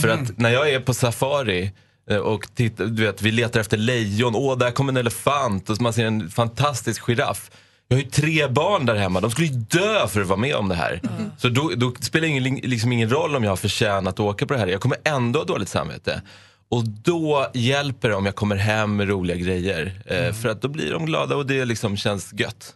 [0.01, 1.72] För att när jag är på safari
[2.11, 5.81] eh, och titta, du vet, vi letar efter lejon, åh där kommer en elefant och
[5.81, 7.51] man ser en fantastisk giraff.
[7.93, 10.55] Jag har ju tre barn där hemma, de skulle ju dö för att vara med
[10.55, 11.01] om det här.
[11.38, 14.47] Så då, då spelar det ingen, liksom ingen roll om jag har förtjänat att åka
[14.47, 14.66] på det här.
[14.66, 16.22] Jag kommer ändå ha dåligt samvete.
[16.68, 20.03] Och då hjälper det om jag kommer hem med roliga grejer.
[20.07, 22.74] Eh, för att då blir de glada och det liksom känns gött.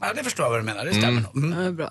[0.00, 1.22] Ja, det förstår jag vad du menar, det stämmer Mm.
[1.22, 1.44] nog.
[1.44, 1.64] Mm.
[1.64, 1.90] Ja, bra.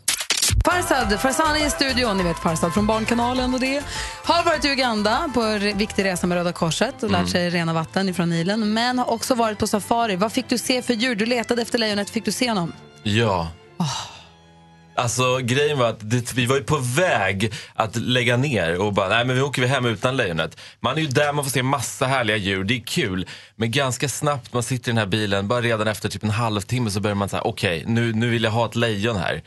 [0.66, 3.84] Farsad, Farsani i studion, ni vet Farsad från Barnkanalen och det.
[4.24, 7.30] Har varit i Uganda på en viktig resa med Röda Korset och lärt Mm.
[7.32, 8.74] sig rena vatten ifrån Nilen.
[8.74, 10.16] Men har också varit på safari.
[10.16, 11.16] Vad fick du se för djur?
[11.16, 12.74] Du letade efter lejonet, fick du se honom?
[13.04, 13.48] Ja.
[14.96, 19.10] Alltså grejen var att det, vi var ju på väg att lägga ner och bara,
[19.10, 20.58] nej men vi åker vi hem utan lejonet.
[20.80, 23.28] Man är ju där, man får se massa härliga djur, det är kul.
[23.56, 26.92] Men ganska snabbt, man sitter i den här bilen, bara redan efter typ en halvtimme
[26.92, 29.42] så börjar man säga, okej nu, nu vill jag ha ett lejon här.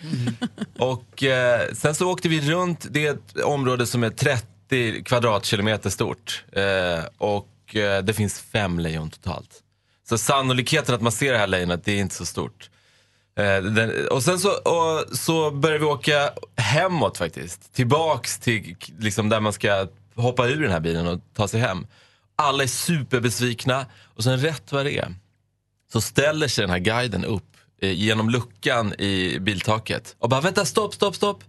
[0.79, 5.91] Och eh, sen så åkte vi runt, det är ett område som är 30 kvadratkilometer
[5.91, 6.45] stort.
[6.53, 9.63] Eh, och eh, det finns fem lejon totalt.
[10.09, 12.71] Så sannolikheten att man ser det här lejonet, det är inte så stort.
[13.39, 17.75] Eh, den, och sen så, och, så börjar vi åka hemåt faktiskt.
[17.75, 21.87] Tillbaks till liksom, där man ska hoppa ur den här bilen och ta sig hem.
[22.37, 25.15] Alla är superbesvikna och sen rätt vad det är
[25.93, 30.65] så ställer sig den här guiden upp eh, genom luckan i biltaket och bara vänta
[30.65, 31.45] stopp, stopp, stopp.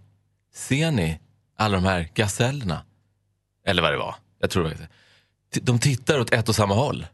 [0.54, 1.20] Ser ni
[1.58, 2.84] alla de här gasellerna?
[3.66, 4.14] Eller vad det var.
[4.40, 4.88] Jag tror det var
[5.60, 7.06] De tittar åt ett och samma håll.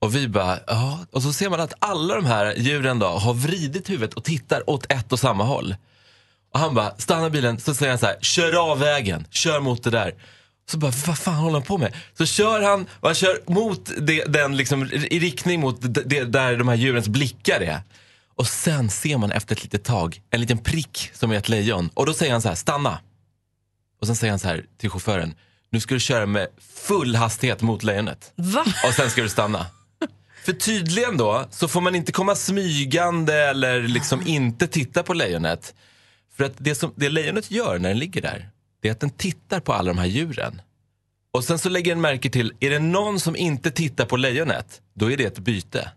[0.00, 0.98] Och vi bara, ja.
[1.12, 4.70] Och så ser man att alla de här djuren då har vridit huvudet och tittar
[4.70, 5.76] åt ett och samma håll.
[6.52, 9.82] Och han bara, stanna bilen, så säger han så här, kör av vägen, kör mot
[9.82, 10.14] det där.
[10.70, 11.94] Så bara, vad fan håller han på med?
[12.18, 16.56] Så kör han, och han kör mot det, den liksom, i riktning mot det, där
[16.56, 17.80] de här djurens blickar är.
[18.34, 21.90] Och sen ser man efter ett litet tag en liten prick som är ett lejon.
[21.94, 22.98] Och då säger han så här, stanna.
[24.00, 25.34] Och sen säger han så här till chauffören,
[25.70, 26.48] nu ska du köra med
[26.86, 28.32] full hastighet mot lejonet.
[28.36, 28.64] Va?
[28.86, 29.66] Och sen ska du stanna.
[30.44, 35.74] För tydligen då så får man inte komma smygande eller liksom inte titta på lejonet.
[36.36, 38.50] För att det, som, det lejonet gör när den ligger där,
[38.82, 40.60] det är att den tittar på alla de här djuren.
[41.32, 44.80] Och sen så lägger den märke till, är det någon som inte tittar på lejonet,
[44.94, 45.90] då är det ett byte.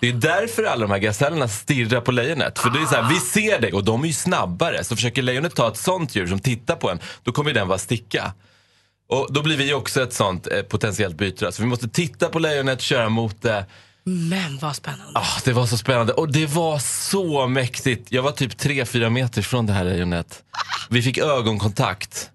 [0.00, 2.58] Det är därför alla de här gasellerna stirrar på lejonet.
[2.58, 4.84] För det är så här, vi ser dig och de är ju snabbare.
[4.84, 7.78] Så försöker lejonet ta ett sånt djur som tittar på en, då kommer den bara
[7.78, 8.32] sticka.
[9.08, 11.52] Och då blir vi också ett sånt eh, potentiellt byte.
[11.52, 13.66] Så vi måste titta på lejonet, köra mot det.
[14.06, 15.12] Men vad spännande.
[15.14, 18.12] Ah, det var så spännande och det var så mäktigt.
[18.12, 20.42] Jag var typ 3-4 meter från det här lejonet.
[20.90, 22.30] Vi fick ögonkontakt.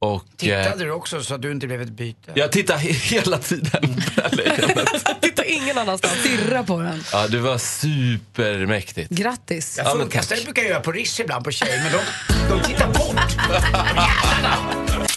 [0.00, 2.32] Och, eh, Tittade du också så att du inte blev ett byte?
[2.34, 4.88] jag tittade he- hela tiden på det här lejonet.
[5.20, 6.14] Titta ingen annanstans.
[6.14, 7.04] Stirra på den.
[7.12, 9.10] Ja, det var supermäktigt.
[9.10, 9.74] Grattis.
[9.78, 10.28] Jag Ja, men tack.
[10.28, 12.00] det brukar jag göra på Rish ibland på tjejer, men de,
[12.48, 13.16] de tittar bort.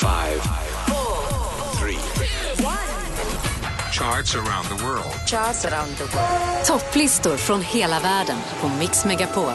[0.00, 0.40] Five,
[1.78, 1.98] three,
[3.92, 6.66] charts around the world.
[6.66, 9.52] Topplistor från hela världen på Mix Megapol.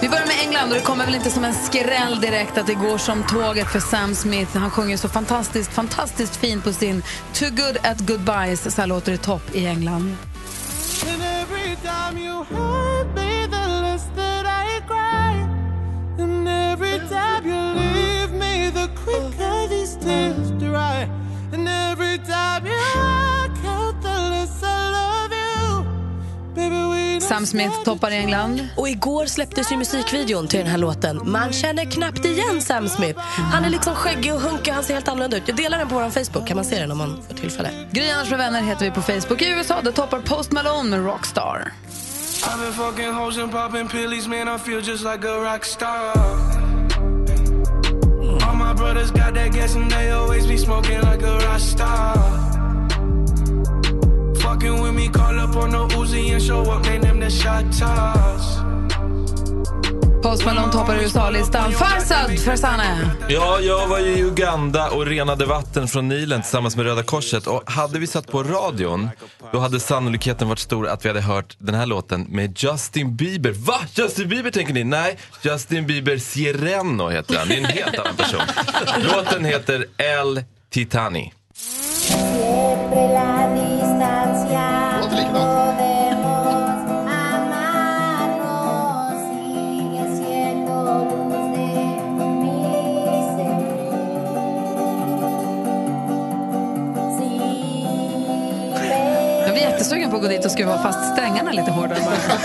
[0.00, 2.74] Vi börjar med England och det kommer väl inte som en skräll direkt att det
[2.74, 4.56] går som tåget för Sam Smith.
[4.56, 8.74] Han sjunger så fantastiskt, fantastiskt fint på sin Too good at goodbyes.
[8.74, 10.16] Så här låter det topp i England.
[19.96, 21.08] I cry.
[21.52, 25.84] And every time you walk out, the less I love you.
[26.54, 28.68] Baby, we Sam Smith toppar i England.
[28.76, 31.20] Och igår släpptes ju musikvideon till den här låten.
[31.24, 33.20] Man känner knappt igen Sam Smith.
[33.52, 35.42] Han är liksom skäggig och hunkig, han ser helt annorlunda ut.
[35.46, 37.70] Jag delar den på vår Facebook, kan man se den om man får tillfälle.
[37.92, 39.42] Gry Anders med vänner heter vi på Facebook.
[39.42, 41.72] I USA det toppar Post Malone med Rockstar.
[42.42, 44.48] I've been fucking hoes and popping pillies, man.
[44.48, 46.12] I feel just like a rock star.
[48.48, 49.36] All my brothers got
[50.80, 52.14] smoking like a rock star.
[54.42, 57.64] Fucking with me, call up on the Uzi and show up, name them the shot
[57.78, 58.60] toss.
[60.22, 61.72] Post Malone toppar USA-listan.
[61.72, 63.10] Farsad Farsane.
[63.28, 67.46] Ja, jag var ju i Uganda och renade vatten från Nilen tillsammans med Röda Korset.
[67.46, 69.08] Och hade vi satt på radion,
[69.52, 73.52] då hade sannolikheten varit stor att vi hade hört den här låten med Justin Bieber.
[73.52, 73.80] Va?
[73.94, 74.84] Justin Bieber tänker ni?
[74.84, 77.48] Nej, Justin Bieber Sireno heter han.
[77.48, 78.40] Det är en helt annan person.
[79.14, 81.32] Låten heter El Titani.
[81.52, 85.00] Siempre la distancia.
[99.80, 102.38] Jättesugen på att gå dit och skruva fast strängarna lite hårdare bara.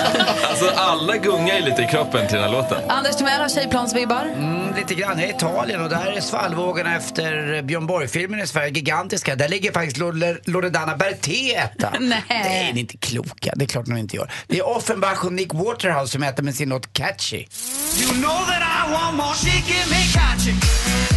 [0.50, 2.78] Alltså alla gungar ju lite i kroppen till den här låten.
[2.90, 4.26] Anders Timell har tjejplansvibbar.
[4.36, 5.20] Mm, lite grann.
[5.20, 9.36] Jag är i Italien och där är svallvågorna efter Björn Borg-filmen i Sverige gigantiska.
[9.36, 11.90] Där ligger faktiskt Lore- Loredana Berté etta.
[12.00, 12.24] Nej.
[12.30, 13.54] Nej, ni är inte kloka.
[13.56, 14.32] Det är klart de inte gör.
[14.48, 17.38] Det är Offenbach och Nick Waterhouse som äter med sin låt Catchy.
[17.38, 19.34] You know that I want more.
[19.34, 21.15] She give me catchy.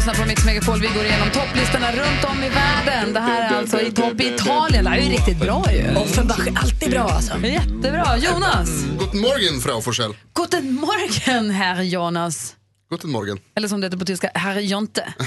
[0.00, 0.80] Lyssnar på Mix Megapol.
[0.80, 3.12] Vi går igenom topplistorna runt om i världen.
[3.12, 4.84] Det här är alltså i topp i Italien.
[4.84, 5.96] Det här är ju riktigt bra ju.
[5.96, 7.38] Offenbach är alltid bra alltså.
[7.38, 8.16] Jättebra.
[8.16, 8.68] Jonas.
[8.98, 10.16] Guten Morgen, Frau Forsell.
[10.34, 12.56] Guten Morgen, herr Jonas.
[12.90, 13.38] Guten Morgen.
[13.54, 15.14] Eller som det heter på tyska, herr Jonte.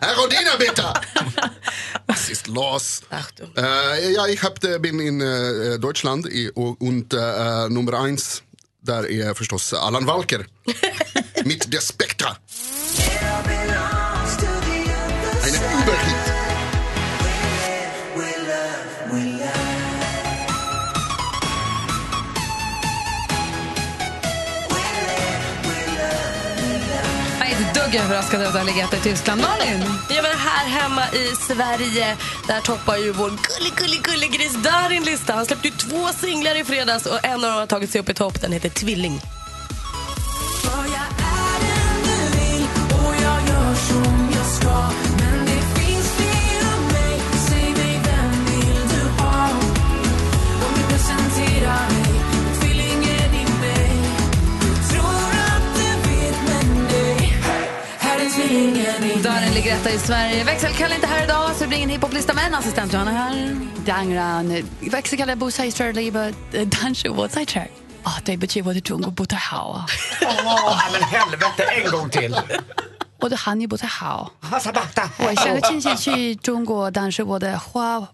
[0.00, 0.82] Herr Rodina, bitte!
[2.06, 3.02] Was ist los?
[3.10, 8.42] Äh, ja, ich hab, bin in äh, Deutschland i, och, und äh, Nummer eins,
[8.82, 10.46] där är förstås Allan Walker.
[11.44, 12.36] Mit der Spektra.
[15.42, 16.32] Eine Überhit.
[27.38, 29.40] Jag är inte dugg överraskad över att ha legat i Tyskland.
[29.40, 29.84] Malin?
[30.10, 32.16] Ja, men här hemma i Sverige,
[32.46, 35.32] där toppar ju vår gullig, gullig, gulligris Darin lista.
[35.32, 38.08] Han släppte ju två singlar i fredags och en av dem har tagit sig upp
[38.08, 38.40] i topp.
[38.40, 39.20] Den heter Tvilling.
[58.48, 60.44] Tvillingen i Du du Sverige.
[60.44, 62.34] Växelkalle är inte här idag, så det blir ingen hiphoplista.
[62.34, 63.56] Men assistent Johanna är här.
[63.86, 67.68] Dangran, växelkalle busai störliba danshu wotsaichar.
[68.02, 69.86] Ah, det betyder både tungo butahawa.
[70.22, 72.36] Åh, men helvete, en gång till.
[73.19, 78.07] 我的韩语不太好，我下个星期去中国，但是我的花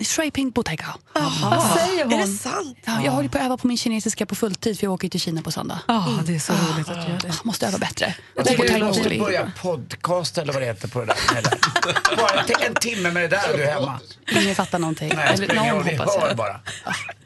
[0.00, 0.84] 水平不太高。
[1.14, 2.12] Vad säger hon?
[2.12, 2.76] Är det sant?
[2.84, 5.20] Ja, jag håller på att öva på min kinesiska på fulltid för jag åker till
[5.20, 5.78] Kina på söndag.
[5.88, 7.28] Ja, det är så roligt att du gör det.
[7.28, 8.14] Jag måste öva bättre.
[8.34, 9.20] Jag Och tycker på du måste thaiboxning.
[9.24, 11.36] börja podcast eller vad det heter på det där.
[11.36, 12.16] Eller?
[12.16, 14.00] Bara en, en timme med det där och du är hemma.
[14.32, 15.12] Ingen fattar någonting.
[15.16, 16.36] Nej, Eller spelar ingen någon roll, vi hoppas hör jag.
[16.36, 16.60] bara.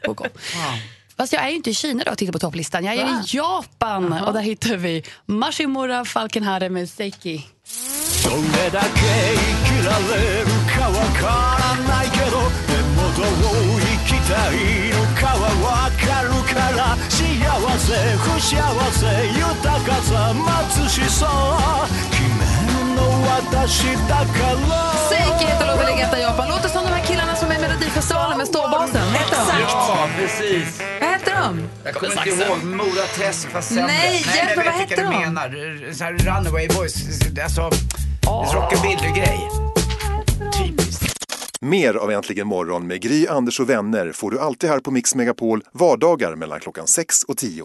[0.05, 0.27] På gång.
[1.17, 2.85] Fast jag är ju inte i Kina då och tittar på topplistan.
[2.85, 7.45] Jag är i Japan och där hittar vi Mashimura Falkenhare med Seiki.
[8.23, 14.55] どれだけ生きられるかわからないけどでもどう生きたい
[14.89, 17.19] のかはわかるから幸
[17.79, 18.61] せ不幸
[18.93, 19.03] せ
[19.37, 21.19] 豊かさ貧しさ
[22.11, 22.74] 決めるの私だから
[25.08, 25.46] Seiki
[25.86, 26.48] ligger etta i Japan.
[26.48, 29.02] Låter som de här killarna som är i Melodifestivalen med ståbasen.
[29.12, 29.60] Vad heter de?
[29.60, 30.80] Ja, precis.
[31.00, 31.68] Vad heter de?
[31.84, 32.64] Jag kommer inte ihåg.
[32.64, 33.86] Mora Träsk fast sämre.
[33.86, 35.20] Nej, hjälp mig, jag vad du de?
[35.24, 35.92] menar.
[35.92, 36.94] Så här Runaway Boys.
[37.44, 37.70] Alltså,
[38.56, 39.40] rockabilly-grej.
[40.58, 41.16] Typiskt.
[41.60, 45.14] Mer av Äntligen morgon med Gry, Anders och vänner får du alltid här på Mix
[45.14, 47.64] Megapol vardagar mellan klockan 6 och 10.